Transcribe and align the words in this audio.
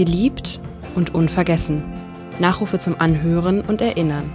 Geliebt 0.00 0.60
und 0.94 1.14
unvergessen. 1.14 1.82
Nachrufe 2.38 2.78
zum 2.78 2.98
Anhören 2.98 3.60
und 3.60 3.82
Erinnern. 3.82 4.32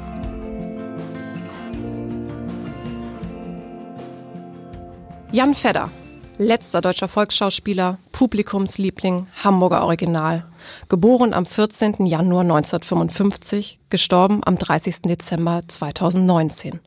Jan 5.32 5.56
Fedder, 5.56 5.90
letzter 6.38 6.82
deutscher 6.82 7.08
Volksschauspieler, 7.08 7.98
Publikumsliebling, 8.12 9.26
Hamburger 9.44 9.86
Original. 9.86 10.46
Geboren 10.88 11.34
am 11.34 11.48
14. 11.48 12.06
Januar 12.06 12.42
1955, 12.42 13.80
gestorben 13.90 14.44
am 14.46 14.60
30. 14.60 15.02
Dezember 15.02 15.64
2019. 15.68 16.80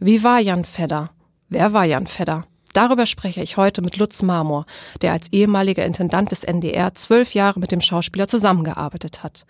Wie 0.00 0.22
war 0.22 0.38
Jan 0.38 0.66
Fedder? 0.66 1.12
Wer 1.48 1.72
war 1.72 1.86
Jan 1.86 2.06
Fedder? 2.06 2.44
Darüber 2.72 3.06
spreche 3.06 3.42
ich 3.42 3.56
heute 3.56 3.82
mit 3.82 3.98
Lutz 3.98 4.22
Marmor, 4.22 4.66
der 5.02 5.12
als 5.12 5.32
ehemaliger 5.32 5.84
Intendant 5.84 6.30
des 6.30 6.44
NDR 6.44 6.94
zwölf 6.94 7.34
Jahre 7.34 7.60
mit 7.60 7.72
dem 7.72 7.80
Schauspieler 7.80 8.28
zusammengearbeitet 8.28 9.22
hat. 9.22 9.44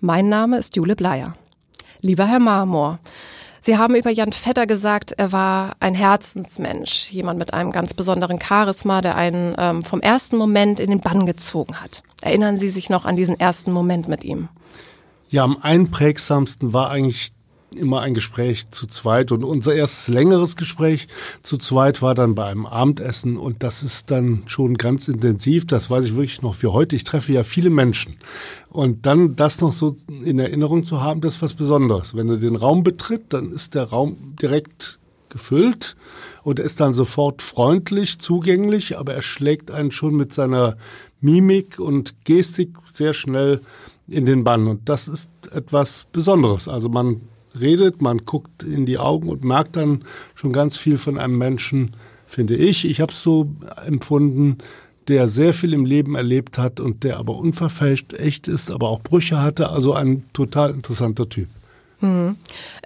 Mein 0.00 0.28
Name 0.28 0.58
ist 0.58 0.76
Jule 0.76 0.94
Bleier. 0.94 1.34
Lieber 2.00 2.26
Herr 2.26 2.38
Marmor, 2.38 3.00
Sie 3.60 3.76
haben 3.76 3.96
über 3.96 4.10
Jan 4.10 4.32
Vetter 4.32 4.66
gesagt, 4.66 5.12
er 5.16 5.32
war 5.32 5.72
ein 5.80 5.94
Herzensmensch, 5.94 7.10
jemand 7.10 7.40
mit 7.40 7.52
einem 7.52 7.72
ganz 7.72 7.92
besonderen 7.92 8.40
Charisma, 8.40 9.02
der 9.02 9.16
einen 9.16 9.54
ähm, 9.58 9.82
vom 9.82 10.00
ersten 10.00 10.36
Moment 10.36 10.78
in 10.78 10.90
den 10.90 11.00
Bann 11.00 11.26
gezogen 11.26 11.80
hat. 11.80 12.02
Erinnern 12.22 12.56
Sie 12.56 12.68
sich 12.68 12.88
noch 12.88 13.04
an 13.04 13.16
diesen 13.16 13.38
ersten 13.38 13.72
Moment 13.72 14.06
mit 14.08 14.24
ihm? 14.24 14.48
Ja, 15.28 15.44
am 15.44 15.58
einprägsamsten 15.60 16.72
war 16.72 16.90
eigentlich 16.90 17.32
immer 17.74 18.00
ein 18.00 18.14
Gespräch 18.14 18.70
zu 18.70 18.86
zweit 18.86 19.32
und 19.32 19.44
unser 19.44 19.74
erstes 19.74 20.08
längeres 20.08 20.56
Gespräch 20.56 21.08
zu 21.42 21.58
zweit 21.58 22.02
war 22.02 22.14
dann 22.14 22.34
bei 22.34 22.46
einem 22.46 22.66
Abendessen 22.66 23.36
und 23.36 23.62
das 23.62 23.82
ist 23.82 24.10
dann 24.10 24.42
schon 24.46 24.74
ganz 24.74 25.08
intensiv, 25.08 25.66
das 25.66 25.90
weiß 25.90 26.06
ich 26.06 26.12
wirklich 26.16 26.42
noch 26.42 26.54
für 26.54 26.72
heute. 26.72 26.96
Ich 26.96 27.04
treffe 27.04 27.32
ja 27.32 27.42
viele 27.42 27.70
Menschen 27.70 28.16
und 28.70 29.06
dann 29.06 29.36
das 29.36 29.60
noch 29.60 29.72
so 29.72 29.94
in 30.22 30.38
Erinnerung 30.38 30.84
zu 30.84 31.00
haben, 31.00 31.20
das 31.20 31.36
ist 31.36 31.42
was 31.42 31.54
Besonderes. 31.54 32.14
Wenn 32.14 32.26
du 32.26 32.36
den 32.36 32.56
Raum 32.56 32.82
betritt, 32.82 33.32
dann 33.32 33.52
ist 33.52 33.74
der 33.74 33.84
Raum 33.84 34.34
direkt 34.40 34.98
gefüllt 35.28 35.96
und 36.42 36.58
er 36.58 36.64
ist 36.64 36.80
dann 36.80 36.92
sofort 36.92 37.42
freundlich, 37.42 38.18
zugänglich, 38.18 38.96
aber 38.96 39.14
er 39.14 39.22
schlägt 39.22 39.70
einen 39.70 39.92
schon 39.92 40.16
mit 40.16 40.32
seiner 40.32 40.76
Mimik 41.20 41.78
und 41.78 42.24
Gestik 42.24 42.76
sehr 42.92 43.12
schnell 43.12 43.60
in 44.06 44.24
den 44.24 44.44
Bann. 44.44 44.66
Und 44.66 44.88
das 44.88 45.08
ist 45.08 45.30
etwas 45.52 46.06
Besonderes. 46.10 46.68
Also 46.68 46.88
man 46.88 47.20
redet, 47.60 48.02
man 48.02 48.18
guckt 48.18 48.62
in 48.62 48.86
die 48.86 48.98
Augen 48.98 49.28
und 49.28 49.44
merkt 49.44 49.76
dann 49.76 50.04
schon 50.34 50.52
ganz 50.52 50.76
viel 50.76 50.98
von 50.98 51.18
einem 51.18 51.38
Menschen, 51.38 51.92
finde 52.26 52.56
ich. 52.56 52.84
Ich 52.84 53.00
habe 53.00 53.12
es 53.12 53.22
so 53.22 53.50
empfunden, 53.86 54.58
der 55.08 55.26
sehr 55.26 55.54
viel 55.54 55.72
im 55.72 55.84
Leben 55.84 56.14
erlebt 56.14 56.58
hat 56.58 56.80
und 56.80 57.02
der 57.02 57.18
aber 57.18 57.36
unverfälscht 57.36 58.12
echt 58.12 58.46
ist, 58.46 58.70
aber 58.70 58.88
auch 58.88 59.00
Brüche 59.00 59.40
hatte. 59.40 59.70
Also 59.70 59.94
ein 59.94 60.24
total 60.32 60.70
interessanter 60.70 61.28
Typ. 61.28 61.48
Hm. 62.00 62.36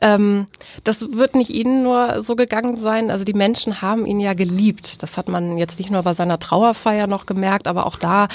Ähm, 0.00 0.46
das 0.84 1.12
wird 1.12 1.34
nicht 1.34 1.50
Ihnen 1.50 1.82
nur 1.82 2.22
so 2.22 2.34
gegangen 2.34 2.76
sein. 2.76 3.10
Also 3.10 3.24
die 3.24 3.34
Menschen 3.34 3.82
haben 3.82 4.06
ihn 4.06 4.20
ja 4.20 4.32
geliebt. 4.32 5.02
Das 5.02 5.18
hat 5.18 5.28
man 5.28 5.58
jetzt 5.58 5.78
nicht 5.78 5.90
nur 5.90 6.02
bei 6.02 6.14
seiner 6.14 6.38
Trauerfeier 6.38 7.06
noch 7.06 7.26
gemerkt, 7.26 7.66
aber 7.66 7.86
auch 7.86 7.96
da 7.96 8.28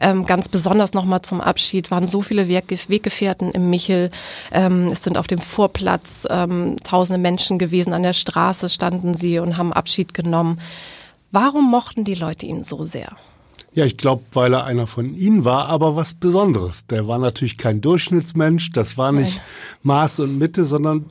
ähm, 0.00 0.26
ganz 0.26 0.48
besonders 0.48 0.92
nochmal 0.92 1.22
zum 1.22 1.40
Abschied 1.40 1.92
waren 1.92 2.06
so 2.06 2.20
viele 2.20 2.48
Weg 2.48 2.64
Weggefährten 2.88 3.52
im 3.52 3.70
Michel. 3.70 4.10
Ähm, 4.50 4.88
es 4.88 5.04
sind 5.04 5.18
auf 5.18 5.28
dem 5.28 5.38
Vorplatz 5.38 6.26
ähm, 6.28 6.76
tausende 6.82 7.18
Menschen 7.20 7.58
gewesen. 7.58 7.92
An 7.92 8.02
der 8.02 8.12
Straße 8.12 8.68
standen 8.68 9.14
sie 9.14 9.38
und 9.38 9.56
haben 9.56 9.72
Abschied 9.72 10.14
genommen. 10.14 10.60
Warum 11.30 11.70
mochten 11.70 12.04
die 12.04 12.14
Leute 12.14 12.46
ihn 12.46 12.64
so 12.64 12.84
sehr? 12.84 13.16
Ja, 13.74 13.84
ich 13.84 13.96
glaube, 13.96 14.22
weil 14.32 14.54
er 14.54 14.64
einer 14.64 14.86
von 14.86 15.14
ihnen 15.14 15.44
war, 15.44 15.66
aber 15.66 15.96
was 15.96 16.14
Besonderes. 16.14 16.86
Der 16.86 17.08
war 17.08 17.18
natürlich 17.18 17.58
kein 17.58 17.80
Durchschnittsmensch, 17.80 18.70
das 18.70 18.96
war 18.96 19.10
nicht 19.10 19.40
Maß 19.82 20.20
und 20.20 20.38
Mitte, 20.38 20.64
sondern 20.64 21.06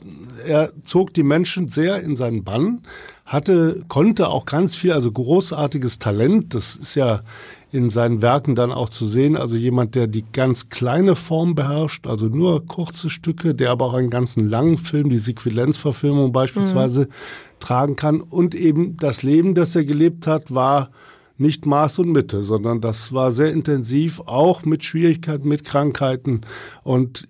er 0.46 0.72
zog 0.82 1.12
die 1.12 1.22
Menschen 1.22 1.68
sehr 1.68 2.00
in 2.00 2.16
seinen 2.16 2.42
Bann, 2.42 2.80
hatte, 3.26 3.84
konnte 3.88 4.28
auch 4.28 4.46
ganz 4.46 4.76
viel, 4.76 4.92
also 4.92 5.12
großartiges 5.12 5.98
Talent. 5.98 6.54
Das 6.54 6.76
ist 6.76 6.94
ja 6.94 7.22
in 7.70 7.90
seinen 7.90 8.22
Werken 8.22 8.54
dann 8.54 8.70
auch 8.70 8.88
zu 8.88 9.06
sehen. 9.06 9.36
Also 9.36 9.56
jemand, 9.56 9.94
der 9.94 10.06
die 10.06 10.24
ganz 10.32 10.68
kleine 10.68 11.16
Form 11.16 11.54
beherrscht, 11.54 12.06
also 12.06 12.26
nur 12.26 12.64
kurze 12.66 13.10
Stücke, 13.10 13.54
der 13.54 13.72
aber 13.72 13.86
auch 13.86 13.94
einen 13.94 14.10
ganzen 14.10 14.48
langen 14.48 14.78
Film, 14.78 15.10
die 15.10 15.18
Sequenzverfilmung 15.18 16.32
beispielsweise, 16.32 17.02
mhm. 17.02 17.60
tragen 17.60 17.96
kann. 17.96 18.20
Und 18.20 18.54
eben 18.54 18.96
das 18.96 19.22
Leben, 19.22 19.54
das 19.54 19.74
er 19.74 19.84
gelebt 19.84 20.26
hat, 20.26 20.54
war 20.54 20.90
nicht 21.36 21.66
Maß 21.66 21.98
und 21.98 22.12
Mitte, 22.12 22.42
sondern 22.42 22.80
das 22.80 23.12
war 23.12 23.32
sehr 23.32 23.52
intensiv, 23.52 24.20
auch 24.20 24.64
mit 24.64 24.84
Schwierigkeiten, 24.84 25.48
mit 25.48 25.64
Krankheiten. 25.64 26.42
Und 26.82 27.26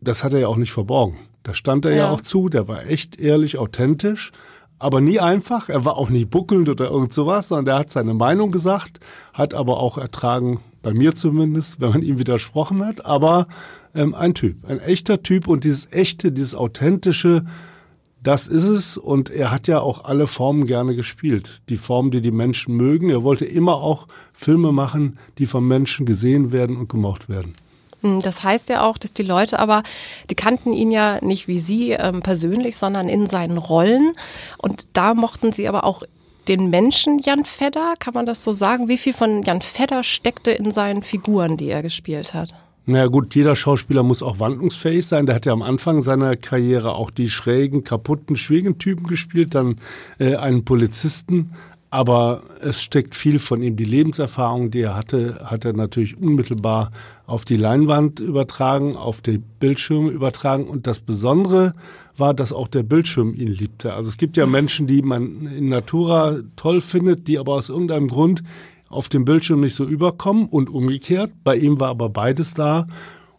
das 0.00 0.22
hat 0.22 0.32
er 0.32 0.40
ja 0.40 0.48
auch 0.48 0.56
nicht 0.56 0.72
verborgen. 0.72 1.18
Da 1.42 1.54
stand 1.54 1.84
er 1.84 1.92
ja, 1.92 1.96
ja 1.98 2.10
auch 2.10 2.20
zu, 2.20 2.48
der 2.48 2.68
war 2.68 2.86
echt 2.86 3.18
ehrlich, 3.18 3.58
authentisch, 3.58 4.32
aber 4.78 5.00
nie 5.00 5.18
einfach. 5.18 5.68
Er 5.68 5.84
war 5.84 5.96
auch 5.96 6.10
nie 6.10 6.24
buckelnd 6.24 6.68
oder 6.68 6.90
irgend 6.90 7.12
sowas, 7.12 7.48
sondern 7.48 7.74
er 7.74 7.78
hat 7.80 7.90
seine 7.90 8.14
Meinung 8.14 8.52
gesagt, 8.52 9.00
hat 9.32 9.54
aber 9.54 9.78
auch 9.78 9.98
ertragen, 9.98 10.60
bei 10.82 10.92
mir 10.92 11.14
zumindest, 11.14 11.80
wenn 11.80 11.90
man 11.90 12.02
ihm 12.02 12.18
widersprochen 12.18 12.84
hat. 12.84 13.04
Aber 13.04 13.48
ähm, 13.94 14.14
ein 14.14 14.34
Typ, 14.34 14.64
ein 14.68 14.78
echter 14.78 15.22
Typ 15.22 15.48
und 15.48 15.64
dieses 15.64 15.92
echte, 15.92 16.30
dieses 16.30 16.54
authentische, 16.54 17.44
das 18.28 18.46
ist 18.46 18.64
es 18.64 18.98
und 18.98 19.30
er 19.30 19.50
hat 19.50 19.68
ja 19.68 19.80
auch 19.80 20.04
alle 20.04 20.26
Formen 20.26 20.66
gerne 20.66 20.94
gespielt. 20.94 21.62
Die 21.70 21.78
Formen, 21.78 22.10
die 22.10 22.20
die 22.20 22.30
Menschen 22.30 22.76
mögen. 22.76 23.08
Er 23.08 23.22
wollte 23.22 23.46
immer 23.46 23.76
auch 23.76 24.06
Filme 24.34 24.70
machen, 24.70 25.18
die 25.38 25.46
von 25.46 25.66
Menschen 25.66 26.04
gesehen 26.04 26.52
werden 26.52 26.76
und 26.76 26.90
gemocht 26.90 27.30
werden. 27.30 27.54
Hm, 28.02 28.20
das 28.20 28.44
heißt 28.44 28.68
ja 28.68 28.82
auch, 28.82 28.98
dass 28.98 29.14
die 29.14 29.22
Leute 29.22 29.58
aber, 29.58 29.82
die 30.28 30.34
kannten 30.34 30.74
ihn 30.74 30.90
ja 30.90 31.24
nicht 31.24 31.48
wie 31.48 31.58
Sie 31.58 31.92
ähm, 31.92 32.20
persönlich, 32.20 32.76
sondern 32.76 33.08
in 33.08 33.24
seinen 33.24 33.56
Rollen. 33.56 34.12
Und 34.58 34.88
da 34.92 35.14
mochten 35.14 35.52
sie 35.52 35.66
aber 35.66 35.84
auch 35.84 36.02
den 36.48 36.68
Menschen 36.68 37.20
Jan 37.20 37.46
Fedder, 37.46 37.94
kann 37.98 38.12
man 38.12 38.26
das 38.26 38.44
so 38.44 38.52
sagen? 38.52 38.88
Wie 38.88 38.98
viel 38.98 39.14
von 39.14 39.42
Jan 39.42 39.62
Fedder 39.62 40.02
steckte 40.02 40.50
in 40.50 40.70
seinen 40.70 41.02
Figuren, 41.02 41.56
die 41.56 41.70
er 41.70 41.80
gespielt 41.80 42.34
hat? 42.34 42.50
Naja 42.88 43.08
gut, 43.08 43.34
jeder 43.34 43.54
Schauspieler 43.54 44.02
muss 44.02 44.22
auch 44.22 44.40
wandlungsfähig 44.40 45.06
sein. 45.06 45.26
Der 45.26 45.34
hat 45.34 45.44
ja 45.44 45.52
am 45.52 45.60
Anfang 45.60 46.00
seiner 46.00 46.36
Karriere 46.36 46.94
auch 46.94 47.10
die 47.10 47.28
schrägen, 47.28 47.84
kaputten, 47.84 48.34
schwierigen 48.34 48.78
Typen 48.78 49.06
gespielt, 49.06 49.54
dann 49.54 49.76
äh, 50.18 50.36
einen 50.36 50.64
Polizisten. 50.64 51.50
Aber 51.90 52.44
es 52.62 52.80
steckt 52.80 53.14
viel 53.14 53.38
von 53.38 53.62
ihm. 53.62 53.76
Die 53.76 53.84
Lebenserfahrung, 53.84 54.70
die 54.70 54.80
er 54.80 54.96
hatte, 54.96 55.38
hat 55.44 55.66
er 55.66 55.74
natürlich 55.74 56.16
unmittelbar 56.16 56.90
auf 57.26 57.44
die 57.44 57.58
Leinwand 57.58 58.20
übertragen, 58.20 58.96
auf 58.96 59.20
die 59.20 59.36
Bildschirme 59.36 60.10
übertragen. 60.10 60.66
Und 60.66 60.86
das 60.86 61.00
Besondere 61.00 61.74
war, 62.16 62.32
dass 62.32 62.54
auch 62.54 62.68
der 62.68 62.84
Bildschirm 62.84 63.34
ihn 63.34 63.48
liebte. 63.48 63.92
Also 63.92 64.08
es 64.08 64.16
gibt 64.16 64.38
ja 64.38 64.46
Menschen, 64.46 64.86
die 64.86 65.02
man 65.02 65.46
in 65.46 65.68
Natura 65.68 66.38
toll 66.56 66.80
findet, 66.80 67.28
die 67.28 67.38
aber 67.38 67.52
aus 67.52 67.68
irgendeinem 67.68 68.08
Grund 68.08 68.42
auf 68.88 69.08
dem 69.08 69.24
Bildschirm 69.24 69.60
nicht 69.60 69.74
so 69.74 69.84
überkommen 69.84 70.46
und 70.46 70.70
umgekehrt. 70.70 71.32
Bei 71.44 71.56
ihm 71.56 71.80
war 71.80 71.90
aber 71.90 72.08
beides 72.08 72.54
da 72.54 72.86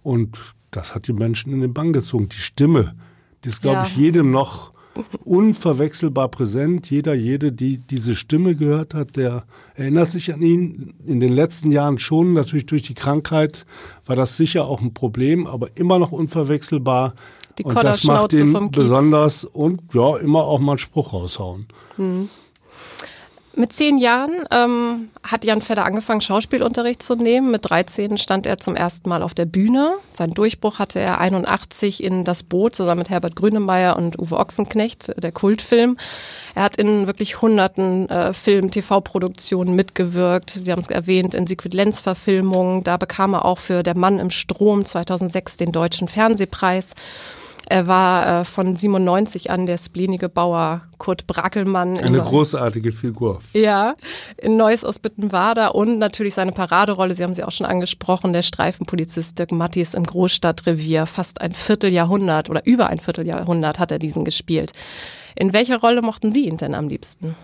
und 0.04 0.38
das 0.72 0.94
hat 0.94 1.08
die 1.08 1.14
Menschen 1.14 1.52
in 1.52 1.62
den 1.62 1.74
Bann 1.74 1.94
gezogen. 1.94 2.30
Die 2.30 2.38
Stimme, 2.38 2.96
die 3.44 3.50
ist, 3.50 3.62
glaube 3.62 3.78
ja. 3.78 3.86
ich, 3.86 3.98
jedem 3.98 4.32
noch 4.32 4.74
unverwechselbar 5.24 6.30
präsent. 6.30 6.90
Jeder, 6.90 7.14
jede, 7.14 7.52
die 7.52 7.78
diese 7.78 8.16
Stimme 8.16 8.56
gehört 8.56 8.94
hat, 8.94 9.16
der 9.16 9.44
erinnert 9.76 10.12
sich 10.12 10.34
an 10.34 10.42
ihn. 10.42 10.94
In 11.06 11.20
den 11.20 11.34
letzten 11.34 11.72
Jahren 11.72 12.00
schon, 12.00 12.34
natürlich 12.34 12.66
durch 12.66 12.84
die 12.84 12.94
Krankheit 12.94 13.66
war 14.06 14.16
das 14.16 14.38
sicher 14.38 14.66
auch 14.66 14.82
ein 14.82 14.94
Problem, 14.94 15.48
aber 15.48 15.70
immer 15.76 16.00
noch 16.00 16.12
unverwechselbar. 16.12 17.14
Die 17.58 17.64
und 17.64 17.76
das 17.76 18.04
macht 18.04 18.34
ihn 18.34 18.72
besonders 18.72 19.44
und 19.44 19.82
ja, 19.94 20.18
immer 20.18 20.44
auch 20.44 20.60
mal 20.60 20.74
einen 20.74 20.80
Spruch 20.80 21.14
raushauen. 21.14 21.68
Mhm. 21.98 22.30
Mit 23.56 23.74
zehn 23.74 23.98
Jahren 23.98 24.46
ähm, 24.52 25.10
hat 25.24 25.44
Jan 25.44 25.62
Fedder 25.62 25.84
angefangen, 25.84 26.22
Schauspielunterricht 26.22 27.02
zu 27.02 27.16
nehmen. 27.16 27.52
Mit 27.52 27.70
13 27.70 28.18
stand 28.18 28.46
er 28.46 28.60
zum 28.60 28.76
ersten 28.76 29.10
Mal 29.10 29.24
auf 29.24 29.34
der 29.34 29.46
Bühne. 29.46 29.96
Seinen 30.14 30.34
Durchbruch 30.34 30.80
hatte 30.80 31.00
er 31.00 31.20
81 31.20 32.04
in 32.04 32.24
Das 32.24 32.44
Boot 32.44 32.76
zusammen 32.76 33.00
mit 33.00 33.10
Herbert 33.10 33.36
Grünemeyer 33.36 33.98
und 33.98 34.20
Uwe 34.20 34.38
Ochsenknecht, 34.38 35.14
der 35.22 35.32
Kultfilm. 35.32 35.98
Er 36.54 36.64
hat 36.64 36.78
in 36.78 37.08
wirklich 37.08 37.42
hunderten 37.42 38.08
äh, 38.10 38.34
Film-, 38.34 38.72
TV-Produktionen 38.72 39.76
mitgewirkt. 39.76 40.60
Sie 40.64 40.72
haben 40.72 40.82
es 40.82 40.88
erwähnt, 40.88 41.34
in 41.34 41.48
Siegfried 41.48 41.74
Lenz-Verfilmungen. 41.74 42.84
Da 42.84 42.98
bekam 42.98 43.34
er 43.34 43.46
auch 43.46 43.58
für 43.58 43.82
Der 43.82 43.98
Mann 43.98 44.20
im 44.20 44.30
Strom 44.30 44.86
2006 44.86 45.58
den 45.58 45.72
Deutschen 45.72 46.08
Fernsehpreis. 46.08 46.94
Er 47.70 47.86
war 47.86 48.42
äh, 48.42 48.46
von 48.46 48.76
97 48.76 49.52
an 49.52 49.68
der 49.68 49.78
splenige 49.78 50.28
Bauer 50.28 50.82
Kurt 50.98 51.28
Brackelmann. 51.28 52.00
Eine 52.00 52.20
großartige 52.20 52.92
Figur. 52.92 53.40
Ja, 53.54 53.96
in 54.38 54.58
Neuss 54.58 54.84
aus 54.84 54.98
Bittenwader 54.98 55.76
und 55.76 56.00
natürlich 56.00 56.34
seine 56.34 56.52
Paraderolle, 56.52 57.14
Sie 57.14 57.24
haben 57.24 57.36
sie 57.36 57.44
auch 57.44 57.52
schon 57.52 57.68
angesprochen, 57.68 58.34
der 58.34 58.42
Streifenpolizist 58.42 59.38
Dirk 59.38 59.52
Mattis 59.52 59.94
im 59.94 60.04
Großstadtrevier. 60.04 61.06
Fast 61.06 61.42
ein 61.42 61.54
Vierteljahrhundert 61.54 62.50
oder 62.50 62.66
über 62.66 62.88
ein 62.88 63.00
Vierteljahrhundert 63.00 63.78
hat 63.78 63.92
er 63.92 64.00
diesen 64.00 64.26
gespielt. 64.26 64.72
In 65.36 65.54
welcher 65.54 65.80
Rolle 65.80 66.02
mochten 66.02 66.32
Sie 66.32 66.48
ihn 66.48 66.58
denn 66.58 66.74
am 66.74 66.88
liebsten? 66.88 67.36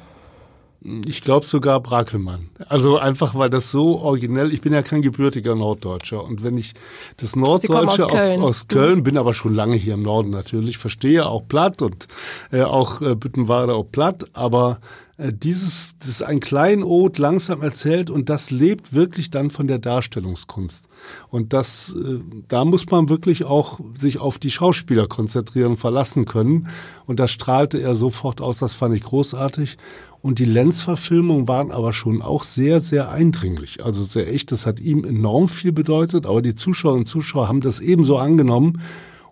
Ich 1.08 1.22
glaube 1.22 1.46
sogar 1.48 1.80
Brakelmann. 1.80 2.50
Also 2.68 2.98
einfach, 2.98 3.34
weil 3.34 3.50
das 3.50 3.72
so 3.72 4.00
originell, 4.00 4.54
ich 4.54 4.62
bin 4.62 4.72
ja 4.72 4.84
kein 4.84 5.02
gebürtiger 5.02 5.56
Norddeutscher. 5.56 6.24
Und 6.24 6.44
wenn 6.44 6.58
ich 6.58 6.74
das 7.18 7.36
Norddeutsche 7.36 8.06
aus 8.06 8.12
Köln, 8.12 8.40
auf, 8.40 8.46
aus 8.46 8.68
Köln 8.68 9.04
bin 9.04 9.18
aber 9.18 9.34
schon 9.34 9.56
lange 9.56 9.78
hier 9.78 9.96
im 9.96 10.04
Norden 10.04 10.30
natürlich, 10.30 10.78
verstehe 10.78 11.26
auch 11.26 11.48
platt 11.48 11.82
und 11.82 12.08
äh, 12.52 12.62
auch 12.62 13.02
äh, 13.02 13.16
Büttenweider 13.16 13.76
auch 13.76 13.92
platt, 13.92 14.26
aber 14.34 14.80
äh, 15.18 15.32
dieses, 15.34 15.98
das 16.00 16.10
ist 16.10 16.24
ein 16.24 16.40
Kleinod 16.40 17.18
langsam 17.18 17.62
erzählt 17.62 18.10
und 18.10 18.30
das 18.30 18.52
lebt 18.52 18.94
wirklich 18.94 19.32
dann 19.32 19.50
von 19.50 19.68
der 19.68 19.80
Darstellungskunst. 19.80 20.88
Und 21.30 21.54
das, 21.54 21.96
äh, 21.96 22.20
da 22.48 22.66
muss 22.66 22.90
man 22.90 23.10
wirklich 23.10 23.46
auch 23.46 23.80
sich 23.94 24.20
auf 24.20 24.40
die 24.40 24.52
Schauspieler 24.52 25.08
konzentrieren 25.08 25.72
und 25.72 25.78
verlassen 25.78 26.26
können. 26.26 26.68
Und 27.06 27.20
das 27.20 27.32
strahlte 27.32 27.80
er 27.80 27.96
sofort 27.96 28.42
aus, 28.42 28.60
das 28.60 28.76
fand 28.76 28.96
ich 28.96 29.04
großartig. 29.04 29.78
Und 30.26 30.40
die 30.40 30.46
Lenz-Verfilmungen 30.46 31.48
waren 31.48 31.70
aber 31.70 31.94
schon 31.94 32.24
auch 32.24 32.42
sehr, 32.42 32.80
sehr 32.80 33.12
eindringlich. 33.12 33.86
Also 33.86 34.02
sehr 34.02 34.28
echt, 34.28 34.52
das 34.52 34.66
hat 34.66 34.80
ihm 34.80 35.06
enorm 35.06 35.48
viel 35.48 35.72
bedeutet, 35.72 36.26
aber 36.26 36.42
die 36.42 36.56
Zuschauerinnen 36.56 37.02
und 37.02 37.06
Zuschauer 37.06 37.48
haben 37.48 37.62
das 37.62 37.80
ebenso 37.80 38.18
angenommen. 38.18 38.82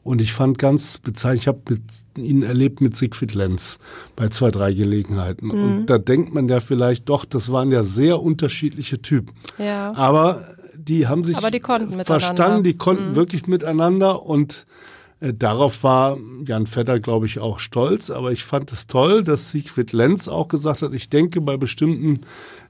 Und 0.03 0.21
ich 0.21 0.33
fand 0.33 0.59
ganz 0.59 0.99
bezeichnend, 0.99 1.41
ich 1.41 1.47
habe 1.47 1.79
ihn 2.15 2.43
erlebt 2.43 2.79
mit 2.79 2.95
Siegfried 2.95 3.33
Lenz 3.33 3.79
bei 4.15 4.27
zwei, 4.27 4.51
drei 4.51 4.71
Gelegenheiten. 4.71 5.47
Mhm. 5.47 5.63
Und 5.63 5.85
da 5.87 5.97
denkt 5.97 6.31
man 6.31 6.47
ja 6.47 6.59
vielleicht 6.59 7.09
doch, 7.09 7.25
das 7.25 7.51
waren 7.51 7.71
ja 7.71 7.81
sehr 7.81 8.21
unterschiedliche 8.21 9.01
Typen. 9.01 9.33
Ja. 9.57 9.91
Aber 9.95 10.47
die 10.77 11.07
haben 11.07 11.23
sich 11.23 11.35
die 11.35 12.03
verstanden, 12.05 12.63
die 12.63 12.75
konnten 12.75 13.09
mhm. 13.09 13.15
wirklich 13.15 13.47
miteinander 13.47 14.23
und 14.27 14.67
äh, 15.23 15.33
Darauf 15.33 15.83
war 15.83 16.17
Jan 16.45 16.67
Vetter, 16.67 16.99
glaube 16.99 17.25
ich, 17.25 17.39
auch 17.39 17.59
stolz. 17.59 18.09
Aber 18.09 18.31
ich 18.31 18.43
fand 18.43 18.71
es 18.71 18.87
toll, 18.87 19.23
dass 19.23 19.51
Siegfried 19.51 19.93
Lenz 19.93 20.27
auch 20.27 20.47
gesagt 20.47 20.81
hat, 20.81 20.93
ich 20.93 21.09
denke 21.09 21.41
bei 21.41 21.57
bestimmten 21.57 22.21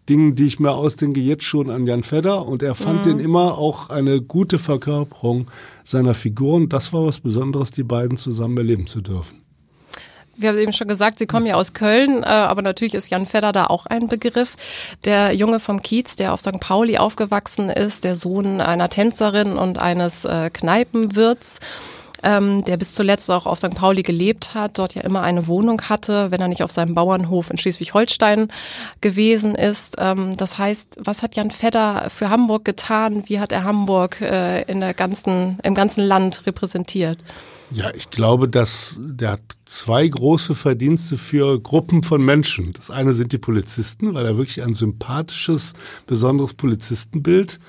Dingen, 0.09 0.35
die 0.35 0.45
ich 0.45 0.59
mir 0.59 0.71
ausdenke, 0.71 1.21
jetzt 1.21 1.45
schon 1.45 1.69
an 1.69 1.87
Jan 1.87 2.03
Fedder 2.03 2.45
und 2.45 2.61
er 2.61 2.75
fand 2.75 3.05
mhm. 3.05 3.09
den 3.09 3.19
immer 3.19 3.57
auch 3.57 3.89
eine 3.89 4.21
gute 4.21 4.59
Verkörperung 4.59 5.47
seiner 5.83 6.13
Figuren. 6.13 6.67
Das 6.67 6.91
war 6.91 7.05
was 7.05 7.19
Besonderes, 7.19 7.71
die 7.71 7.83
beiden 7.83 8.17
zusammen 8.17 8.57
erleben 8.57 8.85
zu 8.85 9.01
dürfen. 9.01 9.43
Wir 10.35 10.49
haben 10.49 10.57
eben 10.57 10.73
schon 10.73 10.87
gesagt, 10.87 11.19
Sie 11.19 11.27
kommen 11.27 11.45
ja 11.45 11.55
aus 11.55 11.73
Köln, 11.73 12.23
äh, 12.23 12.25
aber 12.25 12.63
natürlich 12.63 12.95
ist 12.95 13.11
Jan 13.11 13.27
Fedder 13.27 13.51
da 13.51 13.67
auch 13.67 13.85
ein 13.85 14.07
Begriff. 14.07 14.55
Der 15.05 15.33
Junge 15.33 15.59
vom 15.59 15.81
Kiez, 15.81 16.15
der 16.15 16.33
auf 16.33 16.41
St. 16.41 16.59
Pauli 16.59 16.97
aufgewachsen 16.97 17.69
ist, 17.69 18.03
der 18.03 18.15
Sohn 18.15 18.59
einer 18.59 18.89
Tänzerin 18.89 19.53
und 19.53 19.79
eines 19.79 20.25
äh, 20.25 20.49
Kneipenwirts 20.51 21.59
ähm, 22.23 22.63
der 22.65 22.77
bis 22.77 22.93
zuletzt 22.93 23.29
auch 23.29 23.45
auf 23.45 23.59
St. 23.59 23.75
Pauli 23.75 24.03
gelebt 24.03 24.53
hat, 24.53 24.77
dort 24.77 24.95
ja 24.95 25.01
immer 25.01 25.21
eine 25.21 25.47
Wohnung 25.47 25.81
hatte, 25.83 26.31
wenn 26.31 26.41
er 26.41 26.47
nicht 26.47 26.63
auf 26.63 26.71
seinem 26.71 26.95
Bauernhof 26.95 27.49
in 27.49 27.57
Schleswig-Holstein 27.57 28.47
gewesen 29.01 29.55
ist. 29.55 29.95
Ähm, 29.99 30.37
das 30.37 30.57
heißt, 30.57 30.97
was 30.99 31.21
hat 31.21 31.35
Jan 31.35 31.51
Fedder 31.51 32.09
für 32.09 32.29
Hamburg 32.29 32.65
getan? 32.65 33.23
Wie 33.27 33.39
hat 33.39 33.51
er 33.51 33.63
Hamburg 33.63 34.21
äh, 34.21 34.63
in 34.63 34.81
der 34.81 34.93
ganzen, 34.93 35.57
im 35.63 35.75
ganzen 35.75 36.03
Land 36.03 36.45
repräsentiert? 36.45 37.23
Ja, 37.71 37.91
ich 37.95 38.11
glaube, 38.11 38.47
dass 38.47 38.97
der 38.99 39.31
hat 39.31 39.41
zwei 39.65 40.07
große 40.07 40.53
Verdienste 40.53 41.17
für 41.17 41.59
Gruppen 41.59 42.03
von 42.03 42.23
Menschen. 42.23 42.71
Das 42.73 42.91
eine 42.91 43.13
sind 43.13 43.31
die 43.31 43.39
Polizisten, 43.39 44.13
weil 44.13 44.27
er 44.27 44.37
wirklich 44.37 44.61
ein 44.61 44.75
sympathisches, 44.75 45.73
besonderes 46.05 46.53
Polizistenbild 46.53 47.59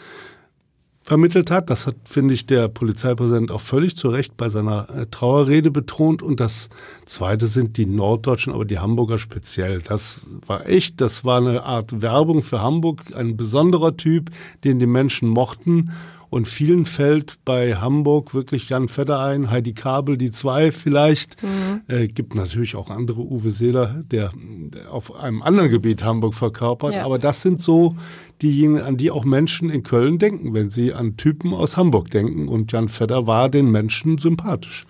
vermittelt 1.04 1.50
hat. 1.50 1.68
Das 1.68 1.86
hat, 1.86 1.96
finde 2.04 2.32
ich, 2.32 2.46
der 2.46 2.68
Polizeipräsident 2.68 3.50
auch 3.50 3.60
völlig 3.60 3.96
zu 3.96 4.08
Recht 4.08 4.36
bei 4.38 4.48
seiner 4.48 4.88
äh, 4.88 5.06
Trauerrede 5.06 5.70
betont. 5.70 6.22
Und 6.22 6.40
das 6.40 6.70
Zweite 7.04 7.46
sind 7.46 7.76
die 7.76 7.86
Norddeutschen, 7.86 8.54
aber 8.54 8.64
die 8.64 8.78
Hamburger 8.78 9.18
speziell. 9.18 9.82
Das 9.82 10.26
war 10.46 10.66
echt, 10.66 11.02
das 11.02 11.24
war 11.24 11.38
eine 11.38 11.62
Art 11.62 12.00
Werbung 12.00 12.42
für 12.42 12.62
Hamburg, 12.62 13.02
ein 13.14 13.36
besonderer 13.36 13.96
Typ, 13.96 14.30
den 14.64 14.78
die 14.78 14.86
Menschen 14.86 15.28
mochten. 15.28 15.92
Und 16.34 16.48
vielen 16.48 16.84
fällt 16.84 17.38
bei 17.44 17.76
Hamburg 17.76 18.34
wirklich 18.34 18.68
Jan 18.68 18.88
Vetter 18.88 19.20
ein, 19.20 19.52
Heidi 19.52 19.72
Kabel, 19.72 20.16
die 20.16 20.32
zwei 20.32 20.72
vielleicht. 20.72 21.40
Mhm. 21.44 21.82
Äh, 21.86 22.08
gibt 22.08 22.34
natürlich 22.34 22.74
auch 22.74 22.90
andere 22.90 23.20
Uwe 23.20 23.52
Seeler, 23.52 24.02
der, 24.10 24.32
der 24.34 24.92
auf 24.92 25.14
einem 25.14 25.42
anderen 25.42 25.70
Gebiet 25.70 26.02
Hamburg 26.02 26.34
verkörpert. 26.34 26.94
Ja. 26.94 27.04
Aber 27.04 27.20
das 27.20 27.40
sind 27.40 27.60
so 27.60 27.94
diejenigen, 28.42 28.84
an 28.84 28.96
die 28.96 29.12
auch 29.12 29.24
Menschen 29.24 29.70
in 29.70 29.84
Köln 29.84 30.18
denken, 30.18 30.54
wenn 30.54 30.70
sie 30.70 30.92
an 30.92 31.16
Typen 31.16 31.54
aus 31.54 31.76
Hamburg 31.76 32.10
denken. 32.10 32.48
Und 32.48 32.72
Jan 32.72 32.88
Vetter 32.88 33.28
war 33.28 33.48
den 33.48 33.70
Menschen 33.70 34.18
sympathisch. 34.18 34.86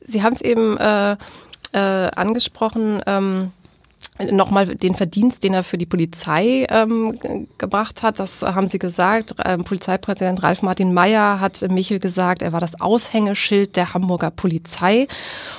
Sie 0.00 0.24
haben 0.24 0.32
es 0.32 0.40
eben 0.40 0.76
äh, 0.78 1.12
äh, 1.12 1.78
angesprochen. 1.78 3.00
Ähm 3.06 3.52
nochmal 4.30 4.76
den 4.76 4.94
Verdienst, 4.94 5.42
den 5.42 5.54
er 5.54 5.64
für 5.64 5.76
die 5.76 5.86
Polizei 5.86 6.66
ähm, 6.70 7.18
gebracht 7.58 8.02
hat. 8.02 8.20
Das 8.20 8.42
haben 8.42 8.68
Sie 8.68 8.78
gesagt. 8.78 9.34
Ähm, 9.44 9.64
Polizeipräsident 9.64 10.42
Ralf 10.42 10.62
Martin 10.62 10.94
Mayer 10.94 11.40
hat 11.40 11.66
Michel 11.68 11.98
gesagt, 11.98 12.42
er 12.42 12.52
war 12.52 12.60
das 12.60 12.80
Aushängeschild 12.80 13.74
der 13.74 13.92
Hamburger 13.92 14.30
Polizei. 14.30 15.08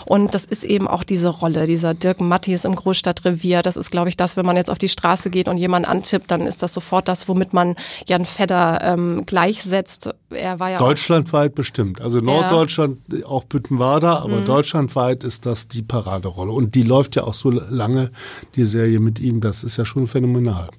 Und 0.05 0.33
das 0.33 0.45
ist 0.45 0.63
eben 0.63 0.87
auch 0.87 1.03
diese 1.03 1.27
Rolle, 1.27 1.67
dieser 1.67 1.93
Dirk 1.93 2.21
Mattis 2.21 2.63
im 2.63 2.75
Großstadtrevier. 2.75 3.61
Das 3.61 3.75
ist, 3.75 3.91
glaube 3.91 4.07
ich, 4.07 4.15
das, 4.15 4.37
wenn 4.37 4.45
man 4.45 4.55
jetzt 4.55 4.71
auf 4.71 4.77
die 4.77 4.89
Straße 4.89 5.29
geht 5.29 5.49
und 5.49 5.57
jemand 5.57 5.87
antippt, 5.87 6.31
dann 6.31 6.47
ist 6.47 6.63
das 6.63 6.73
sofort 6.73 7.09
das, 7.09 7.27
womit 7.27 7.51
man 7.51 7.75
Jan 8.07 8.25
Fedder 8.25 8.79
ähm, 8.83 9.25
gleichsetzt. 9.25 10.09
Er 10.29 10.59
war 10.59 10.71
ja 10.71 10.77
deutschlandweit 10.77 11.55
bestimmt. 11.55 11.99
Also 11.99 12.19
Norddeutschland, 12.19 12.99
ja. 13.11 13.25
auch 13.25 13.43
Büttenwader, 13.43 14.21
aber 14.21 14.41
mhm. 14.41 14.45
deutschlandweit 14.45 15.25
ist 15.25 15.45
das 15.45 15.67
die 15.67 15.81
Paraderolle. 15.81 16.53
Und 16.53 16.75
die 16.75 16.83
läuft 16.83 17.17
ja 17.17 17.25
auch 17.25 17.33
so 17.33 17.49
lange 17.49 18.11
die 18.55 18.65
Serie 18.65 18.99
mit 18.99 19.19
ihm. 19.19 19.41
Das 19.41 19.63
ist 19.63 19.77
ja 19.77 19.85
schon 19.85 20.07
phänomenal. 20.07 20.69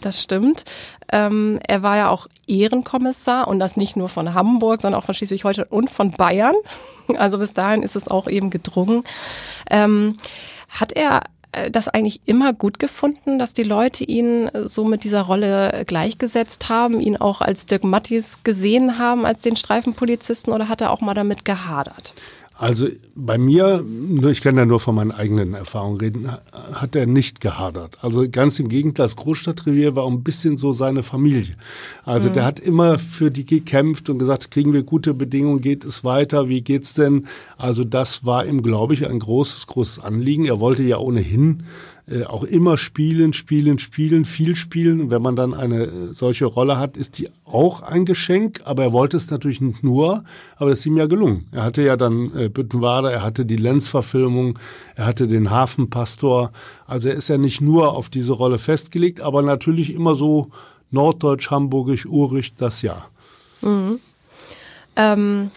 Das 0.00 0.22
stimmt. 0.22 0.64
Ähm, 1.12 1.58
er 1.66 1.82
war 1.82 1.96
ja 1.96 2.08
auch 2.08 2.26
Ehrenkommissar 2.46 3.48
und 3.48 3.58
das 3.58 3.76
nicht 3.76 3.96
nur 3.96 4.08
von 4.08 4.34
Hamburg, 4.34 4.80
sondern 4.80 5.00
auch 5.00 5.04
von 5.04 5.14
Schleswig-Holstein 5.14 5.66
und 5.68 5.90
von 5.90 6.10
Bayern. 6.10 6.54
Also 7.16 7.38
bis 7.38 7.52
dahin 7.52 7.82
ist 7.82 7.96
es 7.96 8.06
auch 8.06 8.28
eben 8.28 8.50
gedrungen. 8.50 9.02
Ähm, 9.68 10.16
hat 10.68 10.92
er 10.92 11.24
äh, 11.50 11.68
das 11.68 11.88
eigentlich 11.88 12.20
immer 12.24 12.52
gut 12.52 12.78
gefunden, 12.78 13.40
dass 13.40 13.52
die 13.52 13.64
Leute 13.64 14.04
ihn 14.04 14.48
so 14.62 14.84
mit 14.84 15.02
dieser 15.02 15.22
Rolle 15.22 15.82
gleichgesetzt 15.88 16.68
haben, 16.68 17.00
ihn 17.00 17.16
auch 17.16 17.40
als 17.40 17.66
Dirk 17.66 17.82
Mattis 17.82 18.44
gesehen 18.44 18.96
haben, 18.96 19.26
als 19.26 19.40
den 19.40 19.56
Streifenpolizisten 19.56 20.52
oder 20.52 20.68
hat 20.68 20.82
er 20.82 20.92
auch 20.92 21.00
mal 21.00 21.14
damit 21.14 21.44
gehadert? 21.44 22.14
Also 22.60 22.88
bei 23.14 23.38
mir, 23.38 23.82
ich 24.30 24.42
kann 24.42 24.58
ja 24.58 24.66
nur 24.66 24.80
von 24.80 24.94
meinen 24.94 25.12
eigenen 25.12 25.54
Erfahrungen 25.54 25.96
reden, 25.96 26.30
hat 26.52 26.94
er 26.94 27.06
nicht 27.06 27.40
gehadert. 27.40 27.96
Also 28.02 28.28
ganz 28.30 28.58
im 28.58 28.68
Gegenteil, 28.68 29.06
das 29.06 29.16
Großstadtrevier 29.16 29.96
war 29.96 30.06
ein 30.06 30.22
bisschen 30.22 30.58
so 30.58 30.74
seine 30.74 31.02
Familie. 31.02 31.56
Also 32.04 32.28
mhm. 32.28 32.34
der 32.34 32.44
hat 32.44 32.60
immer 32.60 32.98
für 32.98 33.30
die 33.30 33.46
gekämpft 33.46 34.10
und 34.10 34.18
gesagt, 34.18 34.50
kriegen 34.50 34.74
wir 34.74 34.82
gute 34.82 35.14
Bedingungen, 35.14 35.62
geht 35.62 35.86
es 35.86 36.04
weiter, 36.04 36.50
wie 36.50 36.60
geht's 36.60 36.92
denn? 36.92 37.28
Also 37.56 37.82
das 37.82 38.26
war 38.26 38.44
ihm, 38.44 38.60
glaube 38.60 38.92
ich, 38.92 39.08
ein 39.08 39.20
großes, 39.20 39.66
großes 39.66 39.98
Anliegen. 40.00 40.44
Er 40.44 40.60
wollte 40.60 40.82
ja 40.82 40.98
ohnehin 40.98 41.62
äh, 42.08 42.24
auch 42.24 42.44
immer 42.44 42.76
spielen, 42.76 43.32
spielen, 43.32 43.78
spielen, 43.78 44.24
viel 44.24 44.56
spielen. 44.56 45.00
Und 45.00 45.10
wenn 45.10 45.22
man 45.22 45.36
dann 45.36 45.54
eine 45.54 45.84
äh, 45.84 46.12
solche 46.12 46.46
Rolle 46.46 46.78
hat, 46.78 46.96
ist 46.96 47.18
die 47.18 47.28
auch 47.44 47.82
ein 47.82 48.04
Geschenk. 48.04 48.62
Aber 48.64 48.82
er 48.84 48.92
wollte 48.92 49.16
es 49.16 49.30
natürlich 49.30 49.60
nicht 49.60 49.82
nur, 49.82 50.24
aber 50.56 50.70
das 50.70 50.80
ist 50.80 50.86
ihm 50.86 50.96
ja 50.96 51.06
gelungen. 51.06 51.46
Er 51.52 51.64
hatte 51.64 51.82
ja 51.82 51.96
dann 51.96 52.36
äh, 52.36 52.48
Büttenwader, 52.48 53.12
er 53.12 53.22
hatte 53.22 53.46
die 53.46 53.56
Lenz-Verfilmung, 53.56 54.58
er 54.96 55.06
hatte 55.06 55.28
den 55.28 55.50
Hafenpastor. 55.50 56.52
Also 56.86 57.08
er 57.08 57.14
ist 57.14 57.28
ja 57.28 57.38
nicht 57.38 57.60
nur 57.60 57.94
auf 57.94 58.08
diese 58.08 58.32
Rolle 58.32 58.58
festgelegt, 58.58 59.20
aber 59.20 59.42
natürlich 59.42 59.92
immer 59.92 60.14
so 60.14 60.48
norddeutsch, 60.90 61.50
hamburgisch, 61.50 62.06
urig, 62.06 62.54
das 62.56 62.82
ja. 62.82 63.06
Mhm. 63.62 64.00
Ähm 64.96 65.50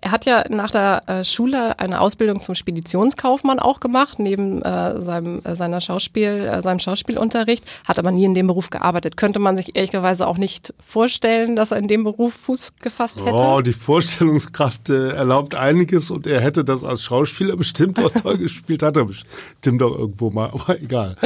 er 0.00 0.12
hat 0.12 0.24
ja 0.26 0.44
nach 0.48 0.70
der 0.70 1.02
äh, 1.06 1.24
Schule 1.24 1.78
eine 1.78 2.00
Ausbildung 2.00 2.40
zum 2.40 2.54
Speditionskaufmann 2.54 3.58
auch 3.58 3.80
gemacht, 3.80 4.18
neben 4.18 4.62
äh, 4.62 5.00
seinem, 5.00 5.40
äh, 5.44 5.56
seiner 5.56 5.80
Schauspiel, 5.80 6.46
äh, 6.46 6.62
seinem 6.62 6.78
Schauspielunterricht, 6.78 7.64
hat 7.86 7.98
aber 7.98 8.10
nie 8.10 8.24
in 8.24 8.34
dem 8.34 8.46
Beruf 8.46 8.70
gearbeitet. 8.70 9.16
Könnte 9.16 9.38
man 9.38 9.56
sich 9.56 9.76
ehrlicherweise 9.76 10.26
auch 10.26 10.38
nicht 10.38 10.74
vorstellen, 10.84 11.56
dass 11.56 11.72
er 11.72 11.78
in 11.78 11.88
dem 11.88 12.04
Beruf 12.04 12.34
Fuß 12.34 12.74
gefasst 12.80 13.20
hätte? 13.24 13.34
Oh, 13.34 13.60
die 13.60 13.72
Vorstellungskraft 13.72 14.90
äh, 14.90 15.10
erlaubt 15.10 15.54
einiges 15.54 16.10
und 16.10 16.26
er 16.26 16.40
hätte 16.40 16.64
das 16.64 16.84
als 16.84 17.02
Schauspieler 17.02 17.56
bestimmt 17.56 17.98
auch 18.00 18.10
toll 18.10 18.38
gespielt, 18.38 18.82
hat 18.82 18.96
er 18.96 19.06
bestimmt 19.06 19.82
auch 19.82 19.98
irgendwo 19.98 20.30
mal, 20.30 20.50
aber 20.50 20.80
egal. 20.80 21.16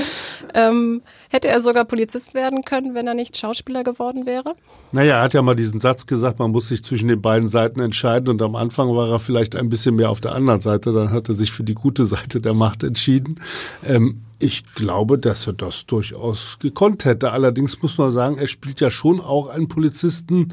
ähm, 0.55 1.03
hätte 1.33 1.49
er 1.49 1.61
sogar 1.61 1.85
Polizist 1.85 2.35
werden 2.35 2.63
können, 2.63 2.95
wenn 2.95 3.07
er 3.07 3.15
nicht 3.15 3.37
Schauspieler 3.37 3.83
geworden 3.83 4.27
wäre? 4.27 4.55
Naja, 4.93 5.17
er 5.17 5.23
hat 5.23 5.35
ja 5.35 5.41
mal 5.41 5.57
diesen 5.57 5.81
Satz 5.81 6.07
gesagt, 6.07 6.39
man 6.39 6.51
muss 6.51 6.69
sich 6.69 6.85
zwischen 6.85 7.09
den 7.09 7.23
beiden 7.23 7.49
Seiten 7.49 7.81
entscheiden 7.81 8.29
und 8.29 8.43
am 8.43 8.55
Anfang 8.55 8.95
war 8.95 9.09
er 9.09 9.19
vielleicht 9.19 9.57
ein 9.57 9.71
bisschen 9.71 9.97
mehr 9.97 10.11
auf 10.11 10.21
der 10.21 10.35
anderen 10.35 10.61
Seite, 10.61 10.93
dann 10.93 11.11
hat 11.11 11.29
er 11.29 11.35
sich 11.35 11.51
für 11.51 11.65
die 11.65 11.75
gute 11.75 12.05
Seite 12.05 12.41
der 12.41 12.53
Macht 12.53 12.85
entschieden. 12.85 13.41
Ähm, 13.85 14.21
ich 14.39 14.75
glaube, 14.75 15.19
dass 15.19 15.47
er 15.47 15.53
das 15.53 15.87
durchaus 15.87 16.59
gekonnt 16.59 17.05
hätte. 17.05 17.31
Allerdings 17.31 17.81
muss 17.81 17.97
man 17.97 18.11
sagen, 18.11 18.39
er 18.39 18.49
spielt 18.49 18.81
ja 18.81 18.91
schon 18.91 19.21
auch 19.21 19.49
einen 19.49 19.69
Polizisten, 19.69 20.49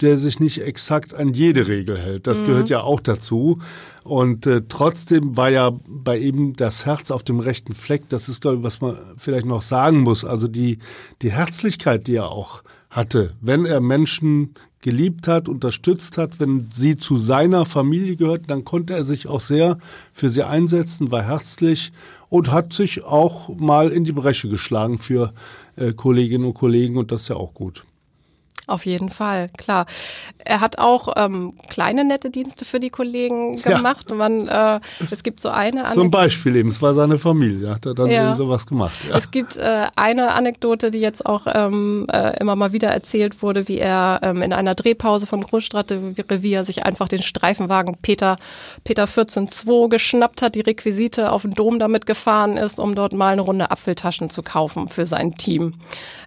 der 0.00 0.18
sich 0.18 0.40
nicht 0.40 0.62
exakt 0.62 1.14
an 1.14 1.32
jede 1.32 1.68
Regel 1.68 1.98
hält. 1.98 2.26
Das 2.26 2.42
mhm. 2.42 2.46
gehört 2.46 2.68
ja 2.68 2.82
auch 2.82 3.00
dazu. 3.00 3.60
Und 4.02 4.46
äh, 4.46 4.62
trotzdem 4.68 5.36
war 5.36 5.50
ja 5.50 5.72
bei 5.86 6.18
ihm 6.18 6.56
das 6.56 6.86
Herz 6.86 7.10
auf 7.10 7.22
dem 7.22 7.38
rechten 7.38 7.72
Fleck. 7.72 8.08
Das 8.08 8.28
ist, 8.28 8.42
glaube 8.42 8.58
ich, 8.58 8.62
was 8.64 8.80
man 8.80 8.96
vielleicht 9.16 9.46
noch 9.46 9.62
sagen 9.62 9.98
muss. 9.98 10.24
Also 10.24 10.48
die, 10.48 10.78
die 11.22 11.30
Herzlichkeit, 11.30 12.08
die 12.08 12.16
er 12.16 12.30
auch 12.30 12.64
hatte, 12.90 13.34
wenn 13.40 13.64
er 13.64 13.80
Menschen 13.80 14.54
geliebt 14.82 15.28
hat, 15.28 15.48
unterstützt 15.48 16.18
hat, 16.18 16.40
wenn 16.40 16.68
sie 16.72 16.96
zu 16.96 17.16
seiner 17.16 17.64
Familie 17.64 18.16
gehörten, 18.16 18.48
dann 18.48 18.64
konnte 18.64 18.92
er 18.92 19.04
sich 19.04 19.28
auch 19.28 19.40
sehr 19.40 19.78
für 20.12 20.28
sie 20.28 20.42
einsetzen, 20.42 21.12
war 21.12 21.22
herzlich 21.22 21.92
und 22.28 22.50
hat 22.50 22.72
sich 22.72 23.04
auch 23.04 23.48
mal 23.56 23.90
in 23.90 24.04
die 24.04 24.12
Bresche 24.12 24.48
geschlagen 24.48 24.98
für 24.98 25.32
äh, 25.76 25.92
Kolleginnen 25.92 26.44
und 26.44 26.54
Kollegen 26.54 26.98
und 26.98 27.12
das 27.12 27.22
ist 27.22 27.28
ja 27.28 27.36
auch 27.36 27.54
gut. 27.54 27.84
Auf 28.72 28.86
jeden 28.86 29.10
Fall, 29.10 29.50
klar. 29.58 29.84
Er 30.38 30.60
hat 30.60 30.78
auch 30.78 31.12
ähm, 31.16 31.52
kleine 31.68 32.04
nette 32.04 32.30
Dienste 32.30 32.64
für 32.64 32.80
die 32.80 32.88
Kollegen 32.88 33.60
gemacht. 33.60 34.06
Ja. 34.08 34.16
Man, 34.16 34.48
äh, 34.48 34.80
es 35.10 35.22
gibt 35.22 35.40
so 35.40 35.50
eine 35.50 35.84
Zum 35.92 36.10
Beispiel 36.10 36.56
eben, 36.56 36.70
es 36.70 36.80
war 36.80 36.94
seine 36.94 37.18
Familie, 37.18 37.68
hat 37.68 37.84
er 37.84 37.92
dann 37.92 38.10
ja. 38.10 38.34
sowas 38.34 38.66
gemacht. 38.66 38.94
Ja. 39.06 39.18
Es 39.18 39.30
gibt 39.30 39.58
äh, 39.58 39.88
eine 39.94 40.32
Anekdote, 40.32 40.90
die 40.90 41.00
jetzt 41.00 41.26
auch 41.26 41.42
ähm, 41.52 42.06
äh, 42.10 42.34
immer 42.40 42.56
mal 42.56 42.72
wieder 42.72 42.88
erzählt 42.88 43.42
wurde, 43.42 43.68
wie 43.68 43.76
er 43.76 44.20
ähm, 44.22 44.40
in 44.40 44.54
einer 44.54 44.74
Drehpause 44.74 45.26
vom 45.26 45.42
Großstadtrevier 45.42 46.64
sich 46.64 46.86
einfach 46.86 47.08
den 47.08 47.20
Streifenwagen 47.20 47.98
Peter, 48.00 48.36
Peter 48.84 49.04
14.2 49.04 49.90
geschnappt 49.90 50.40
hat, 50.40 50.54
die 50.54 50.62
Requisite 50.62 51.30
auf 51.30 51.42
den 51.42 51.52
Dom 51.52 51.78
damit 51.78 52.06
gefahren 52.06 52.56
ist, 52.56 52.80
um 52.80 52.94
dort 52.94 53.12
mal 53.12 53.34
eine 53.34 53.42
Runde 53.42 53.70
Apfeltaschen 53.70 54.30
zu 54.30 54.42
kaufen 54.42 54.88
für 54.88 55.04
sein 55.04 55.34
Team. 55.34 55.74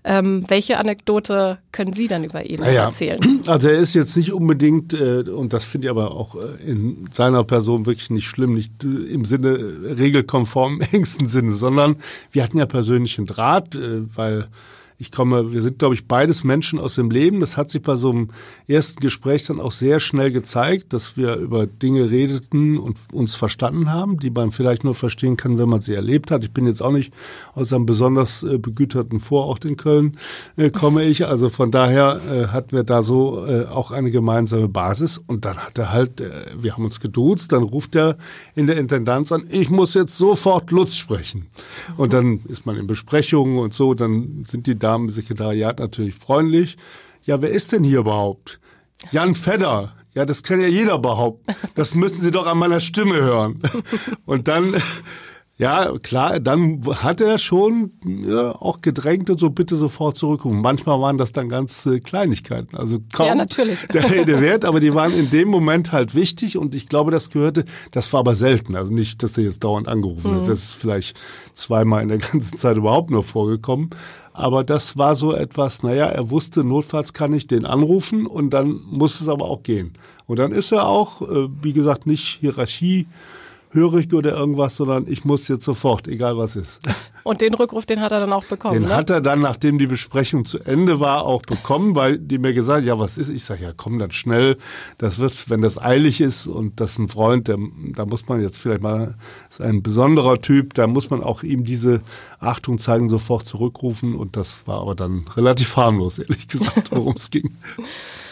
Ähm, 0.03 0.43
welche 0.47 0.77
Anekdote 0.77 1.57
können 1.71 1.93
Sie 1.93 2.07
dann 2.07 2.23
über 2.23 2.34
ihn 2.43 2.59
naja, 2.59 2.83
erzählen? 2.83 3.19
Also 3.47 3.69
er 3.69 3.79
ist 3.79 3.93
jetzt 3.93 4.15
nicht 4.17 4.31
unbedingt, 4.31 4.93
äh, 4.93 5.21
und 5.21 5.53
das 5.53 5.65
finde 5.65 5.87
ich 5.87 5.91
aber 5.91 6.11
auch 6.11 6.35
äh, 6.35 6.63
in 6.63 7.07
seiner 7.11 7.43
Person 7.43 7.85
wirklich 7.85 8.09
nicht 8.09 8.27
schlimm, 8.27 8.53
nicht 8.53 8.83
äh, 8.83 8.87
im 8.87 9.25
Sinne 9.25 9.57
regelkonform 9.97 10.81
im 10.81 10.87
engsten 10.91 11.27
Sinne, 11.27 11.53
sondern 11.53 11.97
wir 12.31 12.43
hatten 12.43 12.57
ja 12.57 12.65
persönlichen 12.65 13.25
Draht, 13.25 13.77
weil 14.15 14.47
ich 14.97 15.11
komme, 15.11 15.51
wir 15.51 15.61
sind, 15.61 15.79
glaube 15.79 15.95
ich, 15.95 16.07
beides 16.07 16.43
Menschen 16.43 16.79
aus 16.79 16.95
dem 16.95 17.11
Leben. 17.11 17.41
Das 17.41 17.57
hat 17.57 17.69
sich 17.69 17.81
bei 17.81 17.97
so 17.97 18.11
einem 18.11 18.29
ersten 18.67 19.01
Gespräch 19.01 19.43
dann 19.43 19.59
auch 19.59 19.71
sehr 19.71 19.99
schnell 19.99 20.31
gezeigt, 20.31 20.93
dass 20.93 21.17
wir 21.17 21.35
über 21.35 21.67
Dinge 21.67 22.09
redeten 22.09 22.77
und 22.77 22.97
uns 23.11 23.35
verstanden 23.35 23.91
haben, 23.91 24.19
die 24.19 24.29
man 24.29 24.51
vielleicht 24.51 24.85
nur 24.85 24.95
verstehen 24.95 25.35
kann, 25.35 25.57
wenn 25.57 25.67
man 25.67 25.81
sie 25.81 25.93
erlebt 25.93 26.31
hat. 26.31 26.45
Ich 26.45 26.51
bin 26.51 26.65
jetzt 26.65 26.81
auch 26.81 26.93
nicht 26.93 27.13
aus 27.53 27.73
einem 27.73 27.85
besonders 27.85 28.43
äh, 28.43 28.57
begüterten 28.57 29.19
Vorort 29.19 29.65
in 29.65 29.75
Köln, 29.75 30.17
äh, 30.55 30.69
komme 30.69 31.03
ich. 31.03 31.25
Also 31.25 31.49
von 31.49 31.71
daher 31.71 32.21
äh, 32.25 32.47
hatten 32.47 32.71
wir 32.71 32.83
da 32.83 33.01
so 33.01 33.45
äh, 33.45 33.65
auch 33.65 33.91
eine 33.91 34.11
gemeinsame 34.11 34.69
Basis. 34.69 35.17
Und 35.17 35.43
dann 35.43 35.57
hat 35.57 35.77
er 35.77 35.91
halt, 35.91 36.21
äh, 36.21 36.51
wir 36.57 36.73
haben 36.73 36.85
uns 36.85 37.01
geduzt, 37.01 37.51
dann 37.51 37.63
ruft 37.63 37.95
er 37.95 38.17
in 38.55 38.67
der 38.67 38.77
Intendanz 38.77 39.33
an, 39.33 39.45
ich 39.49 39.69
muss 39.69 39.93
jetzt 39.93 40.17
sofort 40.17 40.71
Lutz 40.71 40.95
sprechen. 40.95 41.47
Und 41.97 42.13
dann 42.13 42.39
ist 42.47 42.65
man 42.65 42.77
in 42.77 42.87
Besprechungen 42.87 43.59
und 43.59 43.73
so, 43.73 43.93
dann 43.93 44.43
sind 44.45 44.67
die 44.67 44.84
Damen 44.85 45.05
im 45.05 45.09
Sekretariat 45.09 45.79
natürlich 45.79 46.13
freundlich. 46.13 46.77
Ja, 47.23 47.41
wer 47.41 47.49
ist 47.49 47.71
denn 47.71 47.83
hier 47.83 47.99
überhaupt? 47.99 48.59
Jan 49.11 49.33
Fedder. 49.33 49.95
Ja, 50.13 50.25
das 50.25 50.43
kann 50.43 50.61
ja 50.61 50.67
jeder 50.67 50.99
behaupten. 50.99 51.55
Das 51.73 51.95
müssen 51.95 52.21
Sie 52.21 52.31
doch 52.31 52.45
an 52.45 52.57
meiner 52.57 52.79
Stimme 52.79 53.15
hören. 53.15 53.61
Und 54.25 54.47
dann 54.47 54.75
ja, 55.57 55.93
klar, 55.99 56.41
dann 56.41 56.81
hat 57.01 57.21
er 57.21 57.37
schon 57.37 57.91
ja, 58.03 58.51
auch 58.51 58.81
gedrängt 58.81 59.29
und 59.29 59.39
so 59.39 59.49
bitte 59.49 59.77
sofort 59.77 60.17
zurückrufen. 60.17 60.59
Manchmal 60.59 60.99
waren 60.99 61.17
das 61.17 61.31
dann 61.31 61.47
ganz 61.47 61.85
äh, 61.85 62.01
Kleinigkeiten, 62.01 62.75
also 62.75 62.99
kaum 63.13 63.27
ja, 63.27 63.35
natürlich. 63.35 63.87
der 63.87 64.11
Rede 64.11 64.41
wert, 64.41 64.65
aber 64.65 64.81
die 64.81 64.93
waren 64.93 65.13
in 65.13 65.29
dem 65.29 65.47
Moment 65.47 65.93
halt 65.93 66.13
wichtig 66.13 66.57
und 66.57 66.75
ich 66.75 66.89
glaube, 66.89 67.09
das 67.11 67.29
gehörte, 67.29 67.63
das 67.91 68.11
war 68.11 68.19
aber 68.19 68.35
selten, 68.35 68.75
also 68.75 68.93
nicht, 68.93 69.23
dass 69.23 69.37
er 69.37 69.45
jetzt 69.45 69.63
dauernd 69.63 69.87
angerufen 69.87 70.33
mhm. 70.33 70.41
hat, 70.41 70.49
das 70.49 70.59
ist 70.59 70.71
vielleicht 70.73 71.17
zweimal 71.53 72.03
in 72.03 72.09
der 72.09 72.17
ganzen 72.17 72.57
Zeit 72.57 72.75
überhaupt 72.75 73.09
nur 73.09 73.23
vorgekommen, 73.23 73.91
aber 74.37 74.65
das 74.65 74.97
war 74.97 75.15
so 75.15 75.33
etwas, 75.33 75.81
naja, 75.81 76.07
er 76.07 76.29
wusste, 76.29 76.63
notfalls 76.65 77.13
kann 77.13 77.31
ich 77.31 77.47
den 77.47 77.65
anrufen 77.65 78.27
und 78.27 78.49
dann 78.49 78.81
muss 78.85 79.21
es 79.21 79.29
aber 79.29 79.45
auch 79.45 79.63
gehen. 79.63 79.93
Und 80.27 80.39
dann 80.39 80.51
ist 80.51 80.73
er 80.73 80.87
auch, 80.87 81.21
äh, 81.21 81.47
wie 81.61 81.71
gesagt, 81.71 82.05
nicht 82.05 82.39
Hierarchie 82.41 83.07
hörig 83.75 84.11
oder 84.13 84.35
irgendwas, 84.35 84.77
sondern 84.77 85.05
ich 85.07 85.25
muss 85.25 85.47
jetzt 85.47 85.65
sofort, 85.65 86.07
egal 86.07 86.37
was 86.37 86.55
ist. 86.55 86.81
Und 87.23 87.41
den 87.41 87.55
Rückruf, 87.55 87.87
den 87.87 88.01
hat 88.01 88.11
er 88.11 88.19
dann 88.19 88.33
auch 88.33 88.45
bekommen. 88.45 88.75
Den 88.75 88.89
ne? 88.89 88.95
hat 88.95 89.09
er 89.09 89.19
dann, 89.19 89.41
nachdem 89.41 89.79
die 89.79 89.87
Besprechung 89.87 90.45
zu 90.45 90.59
Ende 90.59 90.99
war, 90.99 91.25
auch 91.25 91.41
bekommen, 91.41 91.95
weil 91.95 92.19
die 92.19 92.37
mir 92.37 92.53
gesagt, 92.53 92.85
ja, 92.85 92.99
was 92.99 93.17
ist? 93.17 93.29
Ich 93.29 93.43
sage, 93.43 93.63
ja, 93.63 93.71
komm 93.75 93.97
dann 93.97 94.11
schnell. 94.11 94.57
Das 94.99 95.17
wird, 95.17 95.49
wenn 95.49 95.61
das 95.61 95.81
eilig 95.81 96.21
ist 96.21 96.45
und 96.45 96.79
das 96.79 96.91
ist 96.91 96.99
ein 96.99 97.07
Freund, 97.07 97.47
der, 97.47 97.57
da 97.93 98.05
muss 98.05 98.27
man 98.27 98.41
jetzt 98.41 98.57
vielleicht 98.57 98.81
mal, 98.81 99.15
ist 99.49 99.59
ein 99.59 99.81
besonderer 99.81 100.39
Typ, 100.39 100.75
da 100.75 100.85
muss 100.85 101.09
man 101.09 101.23
auch 101.23 101.41
ihm 101.41 101.63
diese 101.63 102.01
Achtung 102.39 102.77
zeigen, 102.77 103.09
sofort 103.09 103.47
zurückrufen. 103.47 104.15
Und 104.15 104.37
das 104.37 104.67
war 104.67 104.81
aber 104.81 104.93
dann 104.93 105.25
relativ 105.35 105.75
harmlos, 105.77 106.19
ehrlich 106.19 106.47
gesagt, 106.47 106.91
worum 106.91 107.15
es 107.15 107.31
ging. 107.31 107.55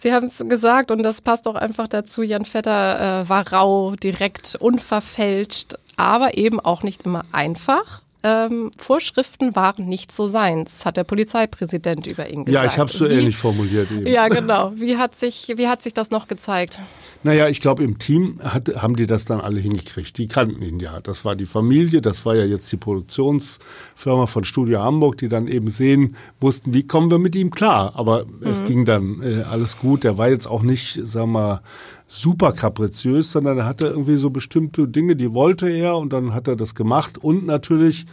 Sie 0.00 0.14
haben 0.14 0.28
es 0.28 0.42
gesagt 0.48 0.90
und 0.90 1.02
das 1.02 1.20
passt 1.20 1.46
auch 1.46 1.56
einfach 1.56 1.86
dazu. 1.86 2.22
Jan 2.22 2.46
Vetter 2.46 3.20
äh, 3.20 3.28
war 3.28 3.52
rau, 3.52 3.94
direkt, 3.96 4.56
unverfälscht, 4.58 5.74
aber 5.98 6.38
eben 6.38 6.58
auch 6.58 6.82
nicht 6.82 7.02
immer 7.02 7.20
einfach. 7.32 8.00
Ähm, 8.22 8.70
Vorschriften 8.76 9.56
waren 9.56 9.88
nicht 9.88 10.12
so 10.12 10.26
seins, 10.26 10.84
hat 10.84 10.98
der 10.98 11.04
Polizeipräsident 11.04 12.06
über 12.06 12.28
ihn 12.28 12.44
gesagt. 12.44 12.64
Ja, 12.64 12.70
ich 12.70 12.78
habe 12.78 12.90
es 12.90 12.98
so 12.98 13.08
wie, 13.08 13.14
ähnlich 13.14 13.36
formuliert. 13.36 13.90
Eben. 13.90 14.06
Ja, 14.06 14.28
genau. 14.28 14.72
Wie 14.76 14.98
hat, 14.98 15.16
sich, 15.16 15.54
wie 15.56 15.68
hat 15.68 15.80
sich 15.82 15.94
das 15.94 16.10
noch 16.10 16.28
gezeigt? 16.28 16.78
Naja, 17.22 17.48
ich 17.48 17.60
glaube, 17.60 17.82
im 17.82 17.98
Team 17.98 18.38
hat, 18.42 18.68
haben 18.76 18.96
die 18.96 19.06
das 19.06 19.24
dann 19.24 19.40
alle 19.40 19.60
hingekriegt. 19.60 20.18
Die 20.18 20.28
kannten 20.28 20.62
ihn 20.62 20.80
ja. 20.80 21.00
Das 21.00 21.24
war 21.24 21.34
die 21.34 21.46
Familie, 21.46 22.02
das 22.02 22.26
war 22.26 22.34
ja 22.34 22.44
jetzt 22.44 22.70
die 22.70 22.76
Produktionsfirma 22.76 24.26
von 24.26 24.44
Studio 24.44 24.80
Hamburg, 24.80 25.16
die 25.16 25.28
dann 25.28 25.48
eben 25.48 25.68
sehen 25.68 26.16
mussten, 26.40 26.74
wie 26.74 26.86
kommen 26.86 27.10
wir 27.10 27.18
mit 27.18 27.34
ihm 27.34 27.50
klar. 27.50 27.92
Aber 27.96 28.26
mhm. 28.26 28.46
es 28.46 28.64
ging 28.64 28.84
dann 28.84 29.22
äh, 29.22 29.42
alles 29.42 29.78
gut. 29.78 30.04
Der 30.04 30.18
war 30.18 30.28
jetzt 30.28 30.46
auch 30.46 30.62
nicht, 30.62 31.00
sagen 31.06 31.32
wir 31.32 31.40
mal, 31.40 31.60
super 32.12 32.52
kapriziös, 32.52 33.30
sondern 33.30 33.58
er 33.58 33.66
hatte 33.66 33.86
irgendwie 33.86 34.16
so 34.16 34.30
bestimmte 34.30 34.88
Dinge, 34.88 35.14
die 35.14 35.32
wollte 35.32 35.70
er 35.70 35.96
und 35.96 36.12
dann 36.12 36.34
hat 36.34 36.48
er 36.48 36.56
das 36.56 36.74
gemacht. 36.74 37.18
Und 37.18 37.46
natürlich 37.46 38.06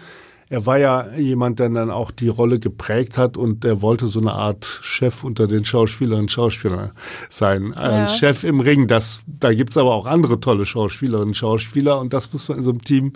er 0.49 0.65
war 0.65 0.77
ja 0.77 1.13
jemand, 1.17 1.59
der 1.59 1.69
dann 1.69 1.91
auch 1.91 2.09
die 2.09 2.29
Rolle 2.29 2.59
geprägt 2.59 3.17
hat 3.17 3.35
und 3.35 3.65
er 3.65 3.81
wollte 3.81 4.07
so 4.07 4.21
eine 4.21 4.31
Art 4.31 4.79
Chef 4.81 5.25
unter 5.25 5.45
den 5.45 5.65
Schauspielerinnen 5.65 6.25
und 6.25 6.31
Schauspielern 6.31 6.91
sein. 7.27 7.73
Ja. 7.75 8.07
Chef 8.07 8.45
im 8.45 8.61
Ring, 8.61 8.87
das, 8.87 9.19
da 9.25 9.53
gibt's 9.53 9.75
aber 9.75 9.93
auch 9.93 10.05
andere 10.05 10.39
tolle 10.39 10.65
Schauspielerinnen 10.65 11.29
und 11.29 11.37
Schauspieler 11.37 11.99
und 11.99 12.13
das 12.13 12.31
muss 12.31 12.47
man 12.47 12.59
in 12.59 12.63
so 12.63 12.71
einem 12.71 12.81
Team 12.81 13.13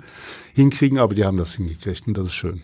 hinkriegen, 0.53 0.97
aber 0.97 1.15
die 1.15 1.23
haben 1.23 1.37
das 1.37 1.55
hingekriegt 1.55 2.05
und 2.05 2.17
das 2.17 2.27
ist 2.27 2.35
schön. 2.35 2.63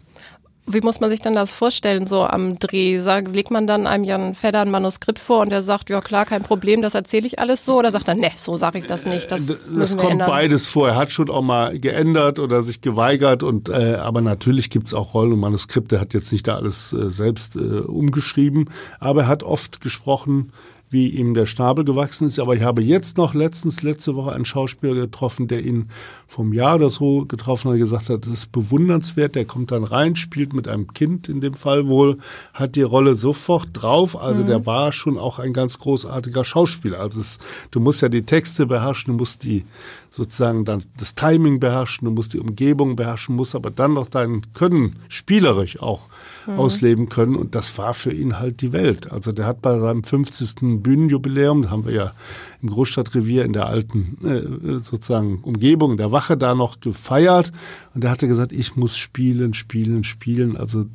Wie 0.69 0.81
muss 0.81 1.00
man 1.00 1.09
sich 1.09 1.21
denn 1.21 1.33
das 1.33 1.53
vorstellen, 1.53 2.07
so 2.07 2.24
am 2.24 2.59
Dreh? 2.59 3.00
Sag, 3.00 3.33
legt 3.33 3.51
man 3.51 3.67
dann 3.67 3.88
einem 3.88 4.03
Jan 4.03 4.36
Fedder 4.36 4.62
ein 4.62 4.69
Manuskript 4.69 5.17
vor 5.17 5.39
und 5.39 5.50
der 5.50 5.62
sagt, 5.62 5.89
ja 5.89 6.01
klar, 6.01 6.25
kein 6.25 6.43
Problem, 6.43 6.81
das 6.81 6.93
erzähle 6.93 7.25
ich 7.25 7.39
alles 7.39 7.63
so? 7.63 7.77
Oder 7.77 7.93
sagt 7.93 8.09
er, 8.09 8.15
ne, 8.15 8.31
so 8.36 8.57
sage 8.57 8.79
ich 8.79 8.86
das 8.86 9.05
nicht, 9.05 9.31
das, 9.31 9.45
das, 9.45 9.74
das 9.74 9.95
kommt 9.95 10.12
ändern. 10.12 10.29
beides 10.29 10.65
vor. 10.65 10.89
Er 10.89 10.95
hat 10.97 11.12
schon 11.12 11.29
auch 11.29 11.41
mal 11.41 11.79
geändert 11.79 12.39
oder 12.39 12.62
sich 12.62 12.81
geweigert. 12.81 13.43
Und 13.43 13.69
äh, 13.69 13.95
Aber 13.95 14.19
natürlich 14.19 14.69
gibt's 14.69 14.93
auch 14.93 15.13
Rollen 15.13 15.31
und 15.31 15.39
Manuskripte. 15.39 15.95
Er 15.95 16.01
hat 16.01 16.13
jetzt 16.13 16.33
nicht 16.33 16.47
da 16.47 16.55
alles 16.55 16.91
äh, 16.91 17.09
selbst 17.09 17.55
äh, 17.55 17.59
umgeschrieben, 17.59 18.69
aber 19.00 19.21
er 19.21 19.27
hat 19.27 19.43
oft 19.43 19.79
gesprochen 19.79 20.51
wie 20.89 21.10
ihm 21.10 21.34
der 21.34 21.46
Schnabel 21.46 21.84
gewachsen 21.84 22.27
ist. 22.27 22.39
Aber 22.39 22.56
ich 22.56 22.62
habe 22.62 22.82
jetzt 22.82 23.17
noch 23.17 23.34
letztens, 23.34 23.82
letzte 23.82 24.15
Woche 24.15 24.32
einen 24.32 24.46
Schauspieler 24.46 24.94
getroffen, 24.94 25.48
der 25.48 25.65
ihn 25.65 25.89
vom 26.27 26.53
Jahr 26.53 26.75
oder 26.75 26.89
so 26.89 27.25
getroffen 27.25 27.72
hat, 27.72 27.77
gesagt 27.77 28.10
hat, 28.10 28.25
das 28.25 28.34
ist 28.34 28.51
bewundernswert. 28.51 29.36
Der 29.36 29.46
kommt 29.46 29.72
dann 29.72 29.84
rein, 29.84 30.15
spielt 30.15 30.53
mit 30.53 30.67
einem 30.67 30.94
Kind 30.94 31.27
in 31.27 31.41
dem 31.41 31.56
Fall 31.56 31.88
wohl, 31.88 32.17
hat 32.53 32.75
die 32.75 32.84
Rolle 32.84 33.15
sofort 33.15 33.70
drauf. 33.74 34.20
Also 34.20 34.44
mhm. 34.44 34.48
der 34.48 34.65
war 34.65 34.91
schon 34.91 35.17
auch 35.17 35.39
ein 35.39 35.53
ganz 35.53 35.77
großartiger 35.79 36.44
Schauspieler. 36.44 37.00
Also 37.00 37.20
es, 37.20 37.39
du 37.72 37.79
musst 37.79 38.01
ja 38.01 38.10
die 38.10 38.24
Texte 38.24 38.65
beherrschen, 38.65 39.13
du 39.13 39.17
musst 39.17 39.44
die 39.44 39.65
sozusagen 40.10 40.65
dann 40.65 40.82
das 40.98 41.15
Timing 41.15 41.60
beherrschen, 41.60 42.06
du 42.06 42.12
musst 42.12 42.34
die 42.34 42.39
Umgebung 42.39 42.96
beherrschen, 42.96 43.36
musst 43.36 43.56
aber 43.56 43.72
dann 43.72 43.94
noch 43.94 44.08
dein 44.08 44.41
Können 44.53 44.96
spielerisch 45.10 45.82
auch 45.82 46.08
mhm. 46.48 46.60
ausleben 46.60 47.10
können. 47.10 47.36
Und 47.36 47.56
das 47.56 47.77
war 47.77 47.94
für 47.94 48.12
ihn 48.12 48.39
halt 48.39 48.62
die 48.62 48.74
Welt. 48.74 49.12
Also 49.12 49.32
der 49.32 49.46
hat 49.46 49.62
bei 49.62 49.77
seinem 49.80 50.04
50. 50.04 50.82
Bühnenjubiläum, 50.82 51.70
haben 51.70 51.86
wir 51.86 51.94
ja 51.94 52.12
im 52.62 52.70
Großstadtrevier 52.70 53.46
in 53.46 53.54
der 53.54 53.68
alten 53.68 54.18
äh, 54.26 54.84
sozusagen 54.84 55.40
Umgebung 55.42 55.98
der 55.98 56.12
Wache 56.12 56.38
da 56.38 56.56
noch 56.56 56.80
gefeiert. 56.80 57.52
Und 57.94 58.04
er 58.04 58.12
hatte 58.12 58.28
gesagt, 58.28 58.52
ich 58.52 58.76
muss 58.76 58.98
spielen, 58.98 59.54
spielen, 59.54 60.04
spielen. 60.04 60.58
Also 60.58 60.86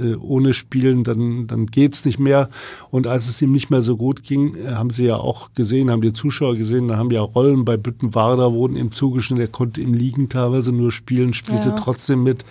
äh, 0.00 0.14
ohne 0.14 0.52
Spielen, 0.54 1.04
dann, 1.04 1.46
dann 1.46 1.66
geht's 1.66 2.04
nicht 2.04 2.18
mehr. 2.18 2.48
Und 2.90 3.06
als 3.06 3.28
es 3.28 3.42
ihm 3.42 3.52
nicht 3.52 3.70
mehr 3.70 3.82
so 3.82 3.96
gut 3.96 4.22
ging, 4.22 4.54
äh, 4.56 4.72
haben 4.72 4.90
sie 4.90 5.06
ja 5.06 5.16
auch 5.16 5.52
gesehen, 5.54 5.90
haben 5.90 6.02
die 6.02 6.12
Zuschauer 6.12 6.56
gesehen, 6.56 6.88
da 6.88 6.96
haben 6.96 7.10
ja 7.10 7.20
Rollen 7.20 7.64
bei 7.64 7.76
Büttenwarder 7.76 8.52
wurden 8.52 8.76
ihm 8.76 8.90
zugeschnitten. 8.90 9.44
Er 9.44 9.48
konnte 9.48 9.80
im 9.80 9.94
Liegen 9.94 10.28
teilweise 10.28 10.72
nur 10.72 10.92
spielen, 10.92 11.34
spielte 11.34 11.70
ja. 11.70 11.74
trotzdem 11.74 12.22
mit. 12.22 12.44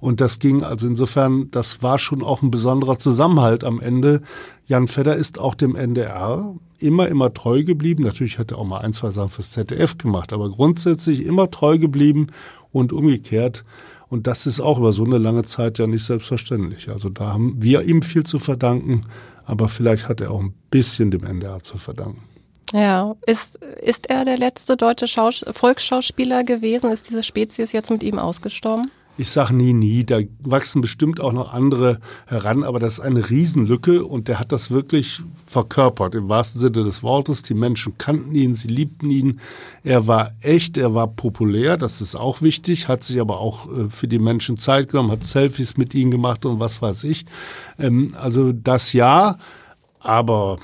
Und 0.00 0.20
das 0.20 0.38
ging 0.38 0.62
also 0.62 0.86
insofern, 0.86 1.50
das 1.50 1.82
war 1.82 1.98
schon 1.98 2.22
auch 2.22 2.42
ein 2.42 2.50
besonderer 2.50 2.98
Zusammenhalt 2.98 3.64
am 3.64 3.80
Ende. 3.80 4.22
Jan 4.68 4.86
Fedder 4.86 5.16
ist 5.16 5.38
auch 5.38 5.54
dem 5.54 5.74
NDR 5.74 6.54
immer, 6.78 7.08
immer 7.08 7.32
treu 7.32 7.64
geblieben. 7.64 8.04
Natürlich 8.04 8.38
hat 8.38 8.52
er 8.52 8.58
auch 8.58 8.66
mal 8.66 8.80
ein, 8.80 8.92
zwei 8.92 9.10
Sachen 9.10 9.30
fürs 9.30 9.52
ZDF 9.52 9.96
gemacht, 9.96 10.34
aber 10.34 10.50
grundsätzlich 10.50 11.24
immer 11.24 11.50
treu 11.50 11.78
geblieben 11.78 12.26
und 12.70 12.92
umgekehrt. 12.92 13.64
Und 14.10 14.26
das 14.26 14.46
ist 14.46 14.60
auch 14.60 14.78
über 14.78 14.92
so 14.92 15.04
eine 15.04 15.16
lange 15.16 15.42
Zeit 15.44 15.78
ja 15.78 15.86
nicht 15.86 16.04
selbstverständlich. 16.04 16.90
Also 16.90 17.08
da 17.08 17.32
haben 17.32 17.56
wir 17.62 17.82
ihm 17.82 18.02
viel 18.02 18.24
zu 18.24 18.38
verdanken, 18.38 19.06
aber 19.46 19.68
vielleicht 19.70 20.06
hat 20.06 20.20
er 20.20 20.30
auch 20.30 20.40
ein 20.40 20.54
bisschen 20.70 21.10
dem 21.10 21.24
NDR 21.24 21.62
zu 21.62 21.78
verdanken. 21.78 22.22
Ja, 22.74 23.16
ist, 23.24 23.56
ist 23.56 24.10
er 24.10 24.26
der 24.26 24.36
letzte 24.36 24.76
deutsche 24.76 25.08
Schaus 25.08 25.42
Volksschauspieler 25.50 26.44
gewesen? 26.44 26.92
Ist 26.92 27.08
diese 27.08 27.22
Spezies 27.22 27.72
jetzt 27.72 27.90
mit 27.90 28.02
ihm 28.02 28.18
ausgestorben? 28.18 28.90
Ich 29.20 29.30
sage 29.30 29.52
nie, 29.52 29.72
nie. 29.72 30.04
Da 30.04 30.20
wachsen 30.38 30.80
bestimmt 30.80 31.20
auch 31.20 31.32
noch 31.32 31.52
andere 31.52 31.98
heran, 32.26 32.62
aber 32.62 32.78
das 32.78 32.94
ist 32.94 33.00
eine 33.00 33.28
Riesenlücke 33.28 34.04
und 34.04 34.28
der 34.28 34.38
hat 34.38 34.52
das 34.52 34.70
wirklich 34.70 35.22
verkörpert, 35.44 36.14
im 36.14 36.28
wahrsten 36.28 36.60
Sinne 36.60 36.84
des 36.84 37.02
Wortes. 37.02 37.42
Die 37.42 37.54
Menschen 37.54 37.98
kannten 37.98 38.32
ihn, 38.36 38.54
sie 38.54 38.68
liebten 38.68 39.10
ihn. 39.10 39.40
Er 39.82 40.06
war 40.06 40.34
echt, 40.40 40.78
er 40.78 40.94
war 40.94 41.08
populär, 41.08 41.76
das 41.76 42.00
ist 42.00 42.14
auch 42.14 42.42
wichtig, 42.42 42.86
hat 42.86 43.02
sich 43.02 43.20
aber 43.20 43.40
auch 43.40 43.66
äh, 43.66 43.90
für 43.90 44.06
die 44.06 44.20
Menschen 44.20 44.56
Zeit 44.56 44.90
genommen, 44.90 45.10
hat 45.10 45.24
Selfies 45.24 45.76
mit 45.76 45.96
ihnen 45.96 46.12
gemacht 46.12 46.46
und 46.46 46.60
was 46.60 46.80
weiß 46.80 47.02
ich. 47.02 47.26
Ähm, 47.76 48.12
also 48.14 48.52
das 48.52 48.92
ja, 48.92 49.36
aber 49.98 50.58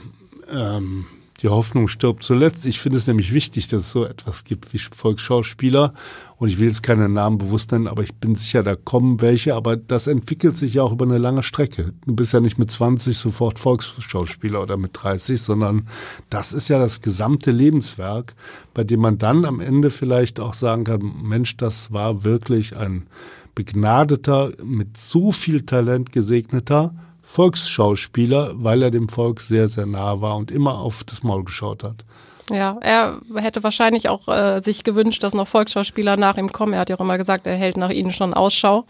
ähm, 0.48 1.06
die 1.44 1.50
Hoffnung 1.50 1.88
stirbt 1.88 2.22
zuletzt. 2.22 2.64
Ich 2.64 2.80
finde 2.80 2.96
es 2.96 3.06
nämlich 3.06 3.34
wichtig, 3.34 3.68
dass 3.68 3.82
es 3.82 3.90
so 3.90 4.06
etwas 4.06 4.44
gibt 4.44 4.72
wie 4.72 4.78
Volksschauspieler. 4.78 5.92
Und 6.38 6.48
ich 6.48 6.58
will 6.58 6.68
jetzt 6.68 6.82
keine 6.82 7.06
Namen 7.06 7.36
bewusst 7.36 7.70
nennen, 7.70 7.86
aber 7.86 8.02
ich 8.02 8.14
bin 8.14 8.34
sicher, 8.34 8.62
da 8.62 8.76
kommen 8.76 9.20
welche. 9.20 9.54
Aber 9.54 9.76
das 9.76 10.06
entwickelt 10.06 10.56
sich 10.56 10.72
ja 10.74 10.82
auch 10.82 10.92
über 10.92 11.04
eine 11.04 11.18
lange 11.18 11.42
Strecke. 11.42 11.92
Du 12.06 12.16
bist 12.16 12.32
ja 12.32 12.40
nicht 12.40 12.58
mit 12.58 12.70
20 12.70 13.18
sofort 13.18 13.58
Volksschauspieler 13.58 14.62
oder 14.62 14.78
mit 14.78 14.92
30, 14.94 15.40
sondern 15.40 15.86
das 16.30 16.54
ist 16.54 16.68
ja 16.68 16.78
das 16.78 17.02
gesamte 17.02 17.50
Lebenswerk, 17.50 18.34
bei 18.72 18.82
dem 18.82 19.00
man 19.00 19.18
dann 19.18 19.44
am 19.44 19.60
Ende 19.60 19.90
vielleicht 19.90 20.40
auch 20.40 20.54
sagen 20.54 20.84
kann, 20.84 21.12
Mensch, 21.22 21.58
das 21.58 21.92
war 21.92 22.24
wirklich 22.24 22.74
ein 22.74 23.06
begnadeter, 23.54 24.52
mit 24.64 24.96
so 24.96 25.30
viel 25.30 25.66
Talent 25.66 26.10
gesegneter 26.10 26.94
Volksschauspieler, 27.24 28.52
weil 28.54 28.82
er 28.82 28.90
dem 28.90 29.08
Volk 29.08 29.40
sehr, 29.40 29.68
sehr 29.68 29.86
nah 29.86 30.20
war 30.20 30.36
und 30.36 30.50
immer 30.50 30.78
auf 30.78 31.04
das 31.04 31.22
Maul 31.22 31.44
geschaut 31.44 31.82
hat. 31.82 32.04
Ja, 32.50 32.76
er 32.80 33.20
hätte 33.36 33.62
wahrscheinlich 33.62 34.08
auch 34.08 34.28
äh, 34.28 34.60
sich 34.60 34.84
gewünscht, 34.84 35.22
dass 35.22 35.32
noch 35.32 35.48
Volksschauspieler 35.48 36.16
nach 36.16 36.36
ihm 36.36 36.52
kommen. 36.52 36.74
Er 36.74 36.80
hat 36.80 36.90
ja 36.90 36.96
auch 36.96 37.00
immer 37.00 37.16
gesagt, 37.16 37.46
er 37.46 37.56
hält 37.56 37.76
nach 37.78 37.90
ihnen 37.90 38.12
schon 38.12 38.34
Ausschau. 38.34 38.84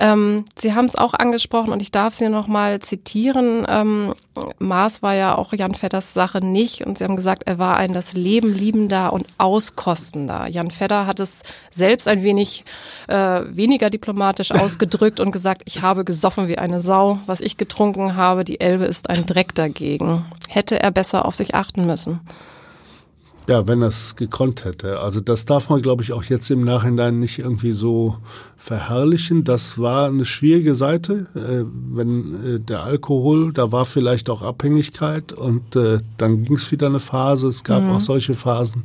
Ähm, 0.00 0.46
Sie 0.58 0.74
haben 0.74 0.86
es 0.86 0.96
auch 0.96 1.12
angesprochen 1.12 1.72
und 1.72 1.82
ich 1.82 1.92
darf 1.92 2.14
Sie 2.14 2.30
noch 2.30 2.46
mal 2.46 2.80
zitieren. 2.80 3.66
Ähm, 3.68 4.14
Mars 4.58 5.02
war 5.02 5.14
ja 5.14 5.36
auch 5.36 5.52
Jan 5.52 5.74
Vedders 5.74 6.14
Sache 6.14 6.42
nicht 6.42 6.86
und 6.86 6.96
Sie 6.96 7.04
haben 7.04 7.16
gesagt, 7.16 7.42
er 7.44 7.58
war 7.58 7.76
ein 7.76 7.92
das 7.92 8.14
Leben 8.14 8.54
liebender 8.54 9.12
und 9.12 9.26
auskostender. 9.36 10.46
Jan 10.48 10.70
Fedder 10.70 11.06
hat 11.06 11.20
es 11.20 11.42
selbst 11.70 12.08
ein 12.08 12.22
wenig 12.22 12.64
äh, 13.08 13.42
weniger 13.50 13.90
diplomatisch 13.90 14.52
ausgedrückt 14.52 15.20
und 15.20 15.32
gesagt, 15.32 15.62
ich 15.66 15.82
habe 15.82 16.06
gesoffen 16.06 16.48
wie 16.48 16.56
eine 16.56 16.80
Sau. 16.80 17.18
Was 17.26 17.42
ich 17.42 17.58
getrunken 17.58 18.16
habe, 18.16 18.44
die 18.44 18.58
Elbe 18.58 18.86
ist 18.86 19.10
ein 19.10 19.26
Dreck 19.26 19.54
dagegen. 19.54 20.24
Hätte 20.48 20.80
er 20.80 20.92
besser 20.92 21.26
auf 21.26 21.34
sich 21.34 21.54
achten 21.54 21.86
müssen. 21.86 22.20
Ja, 23.50 23.66
wenn 23.66 23.82
er 23.82 23.88
es 23.88 24.16
gekonnt 24.16 24.64
hätte. 24.64 25.00
Also 25.00 25.20
das 25.20 25.44
darf 25.44 25.70
man, 25.70 25.82
glaube 25.82 26.02
ich, 26.02 26.12
auch 26.12 26.22
jetzt 26.22 26.50
im 26.50 26.64
Nachhinein 26.64 27.18
nicht 27.18 27.40
irgendwie 27.40 27.72
so 27.72 28.16
verherrlichen. 28.60 29.42
Das 29.42 29.78
war 29.78 30.08
eine 30.08 30.26
schwierige 30.26 30.74
Seite. 30.74 31.26
Äh, 31.34 31.64
wenn 31.92 32.44
äh, 32.44 32.60
der 32.60 32.82
Alkohol, 32.82 33.52
da 33.54 33.72
war 33.72 33.86
vielleicht 33.86 34.28
auch 34.28 34.42
Abhängigkeit 34.42 35.32
und 35.32 35.74
äh, 35.76 36.00
dann 36.18 36.44
ging 36.44 36.56
es 36.56 36.70
wieder 36.70 36.86
eine 36.86 37.00
Phase. 37.00 37.48
Es 37.48 37.64
gab 37.64 37.82
mhm. 37.82 37.90
auch 37.90 38.00
solche 38.00 38.34
Phasen 38.34 38.84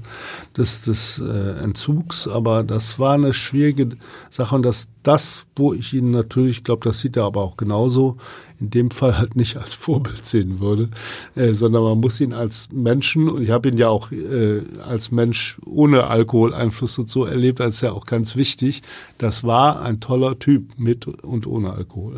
des, 0.55 0.83
des 0.83 1.19
äh, 1.19 1.61
Entzugs, 1.61 2.25
aber 2.25 2.63
das 2.63 2.99
war 2.99 3.15
eine 3.15 3.33
schwierige 3.33 3.89
Sache 4.29 4.55
und 4.55 4.63
das, 4.63 4.87
das, 5.03 5.45
wo 5.57 5.73
ich 5.73 5.93
ihn 5.93 6.11
natürlich, 6.11 6.59
ich 6.59 6.63
glaube, 6.63 6.87
das 6.87 6.99
sieht 6.99 7.17
er 7.17 7.25
aber 7.25 7.41
auch 7.41 7.57
genauso, 7.57 8.15
in 8.59 8.69
dem 8.69 8.91
Fall 8.91 9.17
halt 9.17 9.35
nicht 9.35 9.57
als 9.57 9.73
Vorbild 9.85 10.25
sehen 10.25 10.61
würde, 10.61 10.89
äh, 11.35 11.53
sondern 11.53 11.83
man 11.83 11.99
muss 11.99 12.21
ihn 12.21 12.31
als 12.31 12.69
Menschen, 12.71 13.27
und 13.29 13.41
ich 13.41 13.49
habe 13.49 13.67
ihn 13.67 13.77
ja 13.77 13.89
auch 13.89 14.11
äh, 14.13 14.61
als 14.87 15.11
Mensch 15.11 15.57
ohne 15.65 16.07
Alkoholeinfluss 16.07 16.97
und 16.97 17.09
so 17.09 17.25
erlebt, 17.25 17.59
als 17.59 17.81
ja 17.81 17.91
auch 17.91 18.05
ganz 18.05 18.37
wichtig. 18.37 18.81
Das 19.17 19.43
war 19.43 19.64
ein 19.73 19.99
toller 19.99 20.39
Typ 20.39 20.77
mit 20.77 21.07
und 21.07 21.47
ohne 21.47 21.71
Alkohol. 21.71 22.17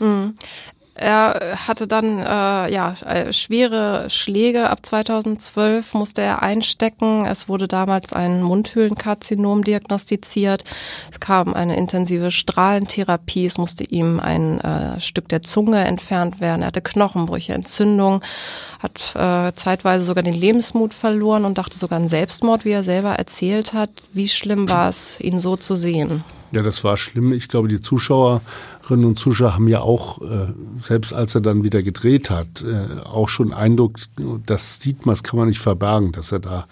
Mhm. 0.00 0.34
Er 1.00 1.56
hatte 1.66 1.88
dann 1.88 2.18
äh, 2.18 2.70
ja 2.70 2.88
äh, 3.06 3.32
schwere 3.32 4.10
Schläge. 4.10 4.68
Ab 4.68 4.84
2012 4.84 5.94
musste 5.94 6.20
er 6.20 6.42
einstecken. 6.42 7.24
Es 7.24 7.48
wurde 7.48 7.68
damals 7.68 8.12
ein 8.12 8.42
Mundhöhlenkarzinom 8.42 9.64
diagnostiziert. 9.64 10.64
Es 11.10 11.18
kam 11.18 11.54
eine 11.54 11.78
intensive 11.78 12.30
Strahlentherapie. 12.30 13.46
Es 13.46 13.56
musste 13.56 13.84
ihm 13.84 14.20
ein 14.20 14.60
äh, 14.60 15.00
Stück 15.00 15.30
der 15.30 15.42
Zunge 15.42 15.82
entfernt 15.86 16.38
werden. 16.42 16.60
Er 16.60 16.66
hatte 16.66 16.82
Knochenbrüche, 16.82 17.54
Entzündung, 17.54 18.22
hat 18.78 19.16
äh, 19.16 19.54
zeitweise 19.54 20.04
sogar 20.04 20.22
den 20.22 20.34
Lebensmut 20.34 20.92
verloren 20.92 21.46
und 21.46 21.56
dachte 21.56 21.78
sogar 21.78 21.98
an 21.98 22.08
Selbstmord, 22.08 22.66
wie 22.66 22.72
er 22.72 22.84
selber 22.84 23.14
erzählt 23.14 23.72
hat. 23.72 23.88
Wie 24.12 24.28
schlimm 24.28 24.68
war 24.68 24.90
es, 24.90 25.18
ihn 25.18 25.40
so 25.40 25.56
zu 25.56 25.76
sehen? 25.76 26.24
Ja, 26.52 26.62
das 26.62 26.82
war 26.82 26.96
schlimm. 26.96 27.32
Ich 27.32 27.48
glaube, 27.48 27.68
die 27.68 27.80
Zuschauer 27.80 28.42
Zuschauerinnen 28.90 29.06
und 29.06 29.18
Zuschauer 29.18 29.54
haben 29.54 29.68
ja 29.68 29.80
auch, 29.80 30.20
äh, 30.22 30.48
selbst 30.82 31.14
als 31.14 31.34
er 31.34 31.40
dann 31.40 31.62
wieder 31.62 31.82
gedreht 31.82 32.30
hat, 32.30 32.62
äh, 32.62 33.00
auch 33.04 33.28
schon 33.28 33.52
Eindruck, 33.52 33.98
das 34.46 34.80
sieht 34.80 35.06
man, 35.06 35.12
das 35.12 35.22
kann 35.22 35.38
man 35.38 35.48
nicht 35.48 35.60
verbergen, 35.60 36.12
dass 36.12 36.32
er 36.32 36.40
da 36.40 36.66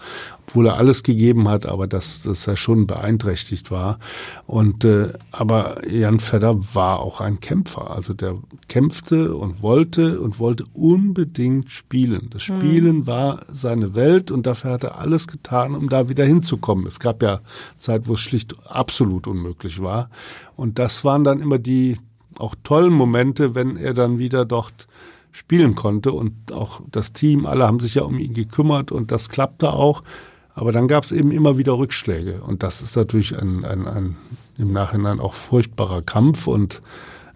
obwohl 0.49 0.67
er 0.67 0.77
alles 0.77 1.03
gegeben 1.03 1.47
hat, 1.47 1.67
aber 1.67 1.85
dass, 1.85 2.23
dass 2.23 2.47
er 2.47 2.57
schon 2.57 2.87
beeinträchtigt 2.87 3.69
war. 3.69 3.99
Und 4.47 4.83
äh, 4.83 5.13
aber 5.31 5.87
Jan 5.87 6.19
Fedder 6.19 6.55
war 6.73 6.99
auch 6.99 7.21
ein 7.21 7.39
Kämpfer. 7.39 7.91
Also 7.91 8.13
der 8.13 8.35
kämpfte 8.67 9.35
und 9.35 9.61
wollte 9.61 10.19
und 10.19 10.39
wollte 10.39 10.63
unbedingt 10.73 11.69
spielen. 11.69 12.29
Das 12.31 12.49
mhm. 12.49 12.59
Spielen 12.59 12.95
mhm. 12.97 13.07
war 13.07 13.45
seine 13.51 13.93
Welt 13.93 14.31
und 14.31 14.47
dafür 14.47 14.71
hat 14.71 14.83
er 14.83 14.97
alles 14.97 15.27
getan, 15.27 15.75
um 15.75 15.87
da 15.87 16.09
wieder 16.09 16.25
hinzukommen. 16.25 16.87
Es 16.87 16.99
gab 16.99 17.21
ja 17.21 17.41
Zeit, 17.77 18.07
wo 18.07 18.13
es 18.13 18.19
schlicht 18.19 18.55
absolut 18.67 19.27
unmöglich 19.27 19.83
war. 19.83 20.09
Und 20.55 20.79
das 20.79 21.05
waren 21.05 21.23
dann 21.23 21.41
immer 21.41 21.59
die 21.59 21.97
auch 22.37 22.55
tollen 22.63 22.93
Momente, 22.93 23.55
wenn 23.55 23.77
er 23.77 23.93
dann 23.93 24.19
wieder 24.19 24.45
dort 24.45 24.87
spielen 25.31 25.75
konnte 25.75 26.11
und 26.11 26.51
auch 26.51 26.81
das 26.91 27.13
Team, 27.13 27.45
alle 27.45 27.65
haben 27.65 27.79
sich 27.79 27.95
ja 27.95 28.03
um 28.03 28.17
ihn 28.17 28.33
gekümmert 28.33 28.91
und 28.91 29.11
das 29.11 29.29
klappte 29.29 29.73
auch. 29.73 30.03
Aber 30.59 30.71
dann 30.73 30.87
gab 30.87 31.05
es 31.05 31.11
eben 31.13 31.31
immer 31.31 31.57
wieder 31.57 31.77
Rückschläge. 31.77 32.41
Und 32.41 32.63
das 32.63 32.81
ist 32.81 32.97
natürlich 32.97 33.37
ein, 33.39 33.63
ein, 33.63 33.87
ein 33.87 34.17
im 34.57 34.73
Nachhinein 34.73 35.21
auch 35.21 35.33
furchtbarer 35.33 36.01
Kampf. 36.01 36.47
Und 36.47 36.81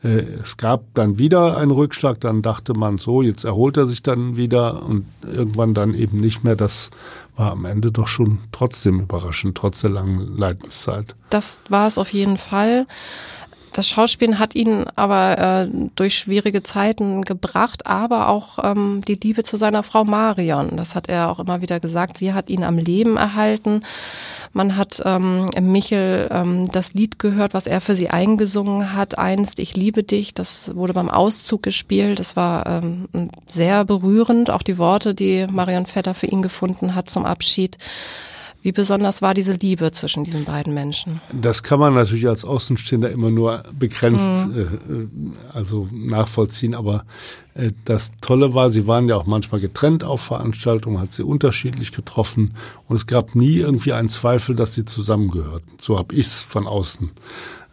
äh, 0.03 0.23
es 0.41 0.57
gab 0.57 0.93
dann 0.93 1.17
wieder 1.19 1.55
einen 1.55 1.71
Rückschlag. 1.71 2.19
Dann 2.19 2.41
dachte 2.41 2.73
man 2.73 2.97
so, 2.97 3.21
jetzt 3.21 3.45
erholt 3.45 3.77
er 3.77 3.87
sich 3.87 4.03
dann 4.03 4.35
wieder 4.35 4.83
und 4.83 5.05
irgendwann 5.21 5.73
dann 5.73 5.93
eben 5.93 6.19
nicht 6.19 6.43
mehr. 6.43 6.57
Das 6.57 6.91
war 7.37 7.51
am 7.51 7.63
Ende 7.63 7.93
doch 7.93 8.07
schon 8.07 8.39
trotzdem 8.51 8.99
überraschend, 8.99 9.55
trotz 9.55 9.79
der 9.81 9.91
langen 9.91 10.35
Leidenszeit. 10.37 11.15
Das 11.29 11.61
war 11.69 11.87
es 11.87 11.97
auf 11.97 12.11
jeden 12.11 12.37
Fall. 12.37 12.87
Das 13.73 13.87
Schauspielen 13.87 14.37
hat 14.37 14.53
ihn 14.53 14.85
aber 14.95 15.37
äh, 15.37 15.67
durch 15.95 16.15
schwierige 16.17 16.61
Zeiten 16.61 17.23
gebracht, 17.23 17.87
aber 17.87 18.29
auch 18.29 18.59
ähm, 18.63 19.01
die 19.07 19.15
Liebe 19.15 19.43
zu 19.43 19.57
seiner 19.57 19.81
Frau 19.81 20.03
Marion. 20.03 20.77
Das 20.77 20.93
hat 20.93 21.09
er 21.09 21.31
auch 21.31 21.39
immer 21.39 21.61
wieder 21.61 21.79
gesagt. 21.79 22.19
Sie 22.19 22.33
hat 22.33 22.49
ihn 22.49 22.63
am 22.63 22.77
Leben 22.77 23.17
erhalten. 23.17 23.81
Man 24.53 24.77
hat 24.77 25.01
ähm, 25.03 25.47
Michel 25.59 26.29
ähm, 26.31 26.71
das 26.71 26.93
Lied 26.93 27.17
gehört, 27.17 27.55
was 27.55 27.65
er 27.65 27.81
für 27.81 27.95
sie 27.95 28.11
eingesungen 28.11 28.93
hat, 28.93 29.17
einst 29.17 29.57
Ich 29.57 29.75
liebe 29.75 30.03
dich. 30.03 30.35
Das 30.35 30.75
wurde 30.75 30.93
beim 30.93 31.09
Auszug 31.09 31.63
gespielt. 31.63 32.19
Das 32.19 32.35
war 32.35 32.67
ähm, 32.67 33.09
sehr 33.47 33.85
berührend. 33.85 34.51
Auch 34.51 34.61
die 34.61 34.77
Worte, 34.77 35.15
die 35.15 35.47
Marion 35.47 35.87
Vetter 35.87 36.13
für 36.13 36.27
ihn 36.27 36.43
gefunden 36.43 36.93
hat 36.93 37.09
zum 37.09 37.25
Abschied. 37.25 37.79
Wie 38.63 38.71
besonders 38.71 39.21
war 39.21 39.33
diese 39.33 39.51
Liebe 39.53 39.91
zwischen 39.91 40.23
diesen 40.23 40.45
beiden 40.45 40.73
Menschen? 40.73 41.19
Das 41.33 41.63
kann 41.63 41.81
man 41.81 41.93
natürlich 41.93 42.29
als 42.29 42.45
Außenstehender 42.45 43.11
immer 43.11 43.29
nur 43.29 43.63
begrenzt 43.77 44.47
mhm. 44.47 45.35
äh, 45.51 45.53
also 45.53 45.89
nachvollziehen. 45.91 46.73
Aber 46.73 47.03
äh, 47.55 47.73
das 47.83 48.13
Tolle 48.21 48.53
war, 48.53 48.69
sie 48.69 48.87
waren 48.87 49.09
ja 49.09 49.17
auch 49.17 49.25
manchmal 49.25 49.59
getrennt 49.59 50.05
auf 50.05 50.21
Veranstaltungen, 50.21 51.01
hat 51.01 51.11
sie 51.11 51.23
unterschiedlich 51.23 51.91
getroffen 51.91 52.53
und 52.87 52.95
es 52.95 53.05
gab 53.05 53.35
nie 53.35 53.57
irgendwie 53.57 53.91
einen 53.91 54.07
Zweifel, 54.07 54.55
dass 54.55 54.73
sie 54.73 54.85
zusammengehörten. 54.85 55.73
So 55.81 55.99
habe 55.99 56.15
ich 56.15 56.27
es 56.27 56.41
von 56.41 56.65
außen 56.65 57.11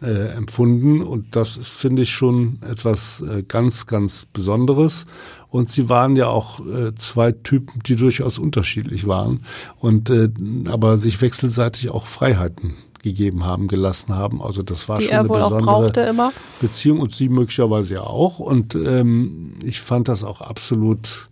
äh, 0.01 0.33
empfunden 0.33 1.01
und 1.01 1.37
das 1.37 1.55
ist, 1.55 1.69
finde 1.69 2.01
ich, 2.01 2.11
schon 2.11 2.59
etwas 2.69 3.21
äh, 3.21 3.43
ganz, 3.43 3.87
ganz 3.87 4.25
Besonderes. 4.25 5.05
Und 5.51 5.69
sie 5.69 5.89
waren 5.89 6.15
ja 6.15 6.27
auch 6.27 6.65
äh, 6.65 6.95
zwei 6.95 7.33
Typen, 7.33 7.81
die 7.85 7.97
durchaus 7.97 8.39
unterschiedlich 8.39 9.05
waren 9.05 9.45
und 9.79 10.09
äh, 10.09 10.29
aber 10.67 10.97
sich 10.97 11.21
wechselseitig 11.21 11.91
auch 11.91 12.05
Freiheiten 12.05 12.75
gegeben 13.03 13.43
haben, 13.43 13.67
gelassen 13.67 14.15
haben. 14.15 14.41
Also 14.41 14.63
das 14.63 14.87
war 14.87 14.97
Die 14.97 15.03
schon 15.03 15.13
er 15.13 15.19
eine 15.19 15.29
wohl 15.29 15.41
auch 15.41 15.49
brauchte 15.49 16.01
besondere 16.01 16.09
immer. 16.09 16.33
Beziehung 16.61 17.01
und 17.01 17.13
sie 17.13 17.27
möglicherweise 17.27 17.95
ja 17.95 18.03
auch. 18.03 18.39
Und 18.39 18.75
ähm, 18.75 19.55
ich 19.63 19.81
fand 19.81 20.07
das 20.07 20.23
auch 20.23 20.39
absolut 20.39 21.29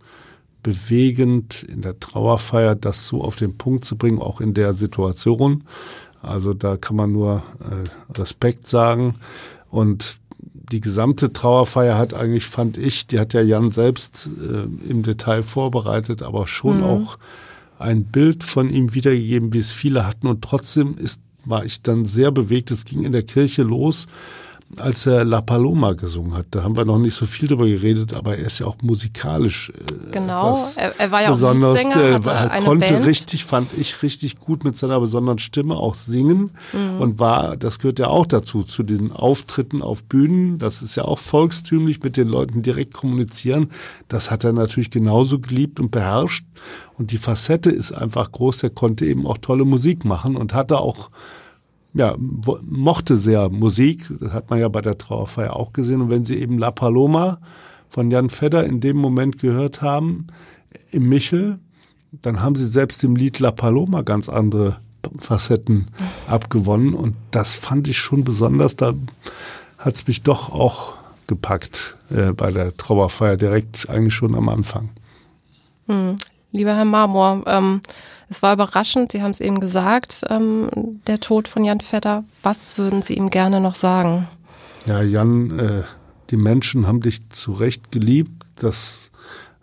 bewegend 0.63 1.63
in 1.63 1.81
der 1.81 1.97
Trauerfeier, 1.99 2.75
das 2.75 3.07
so 3.07 3.23
auf 3.23 3.37
den 3.37 3.57
Punkt 3.57 3.85
zu 3.85 3.97
bringen, 3.97 4.19
auch 4.19 4.41
in 4.41 4.53
der 4.53 4.73
Situation. 4.73 5.63
Also 6.21 6.53
da 6.53 6.75
kann 6.75 6.97
man 6.97 7.13
nur 7.13 7.43
äh, 7.61 8.17
Respekt 8.19 8.67
sagen. 8.67 9.15
Und 9.69 10.19
die 10.71 10.81
gesamte 10.81 11.33
Trauerfeier 11.33 11.97
hat 11.97 12.13
eigentlich, 12.13 12.45
fand 12.45 12.77
ich, 12.77 13.07
die 13.07 13.19
hat 13.19 13.33
ja 13.33 13.41
Jan 13.41 13.71
selbst 13.71 14.27
äh, 14.27 14.89
im 14.89 15.03
Detail 15.03 15.43
vorbereitet, 15.43 16.21
aber 16.21 16.47
schon 16.47 16.83
auch 16.83 17.17
ein 17.79 18.03
Bild 18.03 18.43
von 18.43 18.69
ihm 18.69 18.93
wiedergegeben, 18.93 19.53
wie 19.53 19.57
es 19.57 19.71
viele 19.71 20.05
hatten. 20.05 20.27
Und 20.27 20.43
trotzdem 20.43 20.97
ist, 20.97 21.21
war 21.45 21.65
ich 21.65 21.81
dann 21.81 22.05
sehr 22.05 22.31
bewegt. 22.31 22.71
Es 22.71 22.85
ging 22.85 23.03
in 23.03 23.13
der 23.13 23.23
Kirche 23.23 23.63
los, 23.63 24.07
als 24.77 25.05
er 25.07 25.25
La 25.25 25.41
Paloma 25.41 25.93
gesungen 25.93 26.35
hat. 26.35 26.45
Da 26.51 26.63
haben 26.63 26.77
wir 26.77 26.85
noch 26.85 26.99
nicht 26.99 27.15
so 27.15 27.25
viel 27.25 27.47
drüber 27.49 27.65
geredet, 27.65 28.13
aber 28.13 28.37
er 28.37 28.45
ist 28.45 28.59
ja 28.59 28.67
auch 28.67 28.77
musikalisch. 28.81 29.71
Äh, 29.71 30.11
Genau, 30.11 30.49
etwas 30.51 30.77
er, 30.77 30.99
er 30.99 31.11
war 31.11 31.21
ja 31.21 31.27
auch 31.29 31.31
Besonders, 31.33 31.83
Liedsänger, 31.83 32.03
äh, 32.25 32.29
er 32.29 32.51
eine 32.51 32.65
konnte 32.65 32.93
Band. 32.93 33.05
richtig, 33.05 33.45
fand 33.45 33.69
ich 33.77 34.01
richtig 34.03 34.37
gut 34.37 34.63
mit 34.63 34.77
seiner 34.77 34.99
besonderen 34.99 35.39
Stimme 35.39 35.75
auch 35.75 35.95
singen 35.95 36.51
Mhm. 36.73 37.01
und 37.01 37.19
war, 37.19 37.57
das 37.57 37.79
gehört 37.79 37.99
ja 37.99 38.07
auch 38.07 38.25
dazu, 38.27 38.63
zu 38.63 38.83
den 38.83 39.11
Auftritten 39.11 39.81
auf 39.81 40.03
Bühnen. 40.03 40.59
Das 40.59 40.81
ist 40.81 40.95
ja 40.95 41.05
auch 41.05 41.19
volkstümlich 41.19 42.01
mit 42.03 42.15
den 42.17 42.27
Leuten 42.27 42.61
direkt 42.61 42.93
kommunizieren. 42.93 43.69
Das 44.07 44.29
hat 44.31 44.43
er 44.43 44.53
natürlich 44.53 44.91
genauso 44.91 45.39
geliebt 45.39 45.79
und 45.79 45.91
beherrscht. 45.91 46.45
Und 46.97 47.11
die 47.11 47.17
Facette 47.17 47.69
ist 47.71 47.91
einfach 47.91 48.31
groß. 48.31 48.59
Der 48.59 48.69
konnte 48.69 49.05
eben 49.05 49.25
auch 49.25 49.37
tolle 49.39 49.65
Musik 49.65 50.05
machen 50.05 50.35
und 50.35 50.53
hatte 50.53 50.79
auch 50.79 51.09
ja, 51.93 52.15
mochte 52.17 53.17
sehr 53.17 53.49
Musik. 53.49 54.11
Das 54.19 54.33
hat 54.33 54.49
man 54.49 54.59
ja 54.59 54.67
bei 54.67 54.81
der 54.81 54.97
Trauerfeier 54.97 55.55
auch 55.55 55.73
gesehen. 55.73 56.01
Und 56.01 56.09
wenn 56.09 56.23
Sie 56.23 56.37
eben 56.37 56.57
La 56.57 56.71
Paloma 56.71 57.39
von 57.89 58.11
Jan 58.11 58.29
Fedder 58.29 58.65
in 58.65 58.79
dem 58.79 58.97
Moment 58.97 59.39
gehört 59.39 59.81
haben, 59.81 60.27
im 60.91 61.09
Michel, 61.09 61.59
dann 62.11 62.41
haben 62.41 62.55
Sie 62.55 62.67
selbst 62.67 63.03
im 63.03 63.15
Lied 63.15 63.39
La 63.39 63.51
Paloma 63.51 64.01
ganz 64.01 64.29
andere 64.29 64.77
Facetten 65.17 65.87
abgewonnen. 66.27 66.93
Und 66.93 67.15
das 67.31 67.55
fand 67.55 67.87
ich 67.87 67.97
schon 67.97 68.23
besonders. 68.23 68.75
Da 68.75 68.93
hat 69.77 69.95
es 69.95 70.07
mich 70.07 70.21
doch 70.23 70.51
auch 70.51 70.93
gepackt 71.27 71.97
äh, 72.11 72.33
bei 72.33 72.51
der 72.51 72.75
Trauerfeier, 72.75 73.37
direkt 73.37 73.89
eigentlich 73.89 74.13
schon 74.13 74.35
am 74.35 74.49
Anfang. 74.49 74.89
Lieber 76.51 76.75
Herr 76.75 76.85
Marmor, 76.85 77.43
ähm, 77.47 77.81
es 78.29 78.41
war 78.41 78.53
überraschend, 78.53 79.11
Sie 79.11 79.21
haben 79.21 79.31
es 79.31 79.41
eben 79.41 79.59
gesagt, 79.59 80.23
ähm, 80.29 80.69
der 81.07 81.19
Tod 81.19 81.47
von 81.47 81.63
Jan 81.63 81.81
Vetter. 81.81 82.23
Was 82.43 82.77
würden 82.77 83.01
Sie 83.01 83.15
ihm 83.15 83.29
gerne 83.29 83.59
noch 83.59 83.75
sagen? 83.75 84.27
Ja, 84.85 85.01
Jan, 85.01 85.59
äh, 85.59 85.83
die 86.29 86.37
Menschen 86.37 86.87
haben 86.87 87.01
dich 87.01 87.27
zu 87.29 87.51
Recht 87.51 87.91
geliebt. 87.91 88.45
Das 88.55 89.11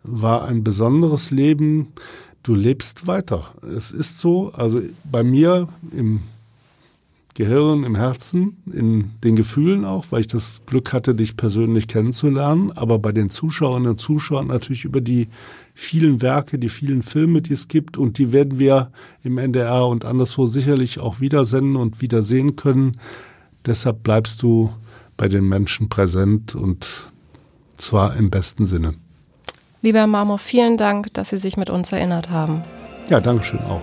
war 0.03 0.45
ein 0.47 0.65
besonderes 0.65 1.31
Leben. 1.31 1.93
Du 2.43 2.55
lebst 2.55 3.07
weiter. 3.07 3.55
Es 3.75 3.91
ist 3.91 4.19
so. 4.19 4.53
Also 4.53 4.81
bei 5.11 5.23
mir 5.23 5.69
im 5.93 6.21
Gehirn, 7.37 7.85
im 7.85 7.97
Herzen, 7.97 8.57
in 8.73 9.11
den 9.23 9.37
Gefühlen 9.37 9.85
auch, 9.85 10.07
weil 10.09 10.21
ich 10.21 10.27
das 10.27 10.63
Glück 10.65 10.95
hatte, 10.95 11.15
dich 11.15 11.37
persönlich 11.37 11.87
kennenzulernen. 11.87 12.73
Aber 12.73 12.99
bei 12.99 13.13
den 13.13 13.29
Zuschauerinnen 13.29 13.91
und 13.91 14.01
Zuschauern 14.01 14.47
natürlich 14.47 14.87
über 14.87 15.03
die 15.03 15.29
vielen 15.75 16.23
Werke, 16.23 16.59
die 16.59 16.71
vielen 16.71 17.03
Filme, 17.03 17.43
die 17.43 17.53
es 17.53 17.69
gibt. 17.69 17.99
Und 17.99 18.17
die 18.17 18.33
werden 18.33 18.59
wir 18.59 18.91
im 19.23 19.37
NDR 19.37 19.87
und 19.87 20.07
anderswo 20.07 20.47
sicherlich 20.47 20.99
auch 20.99 21.21
wiedersenden 21.21 21.77
und 21.77 22.01
wiedersehen 22.01 22.57
können. 22.57 22.97
Deshalb 23.67 24.03
bleibst 24.03 24.43
du 24.43 24.73
bei 25.19 25.29
den 25.29 25.47
Menschen 25.47 25.91
präsent 25.91 26.55
und 26.55 27.11
zwar 27.77 28.17
im 28.17 28.31
besten 28.31 28.65
Sinne. 28.65 28.95
Lieber 29.83 29.99
Herr 29.99 30.07
Marmor, 30.07 30.39
vielen 30.39 30.79
Dank, 30.79 31.13
dass 31.13 31.29
Sie 31.29 31.37
sich 31.37 31.59
mit 31.59 31.69
uns 31.69 31.93
erinnert 31.93 32.31
haben. 32.31 32.63
Ja, 33.11 33.21
Dankeschön 33.21 33.61
auch. 33.61 33.83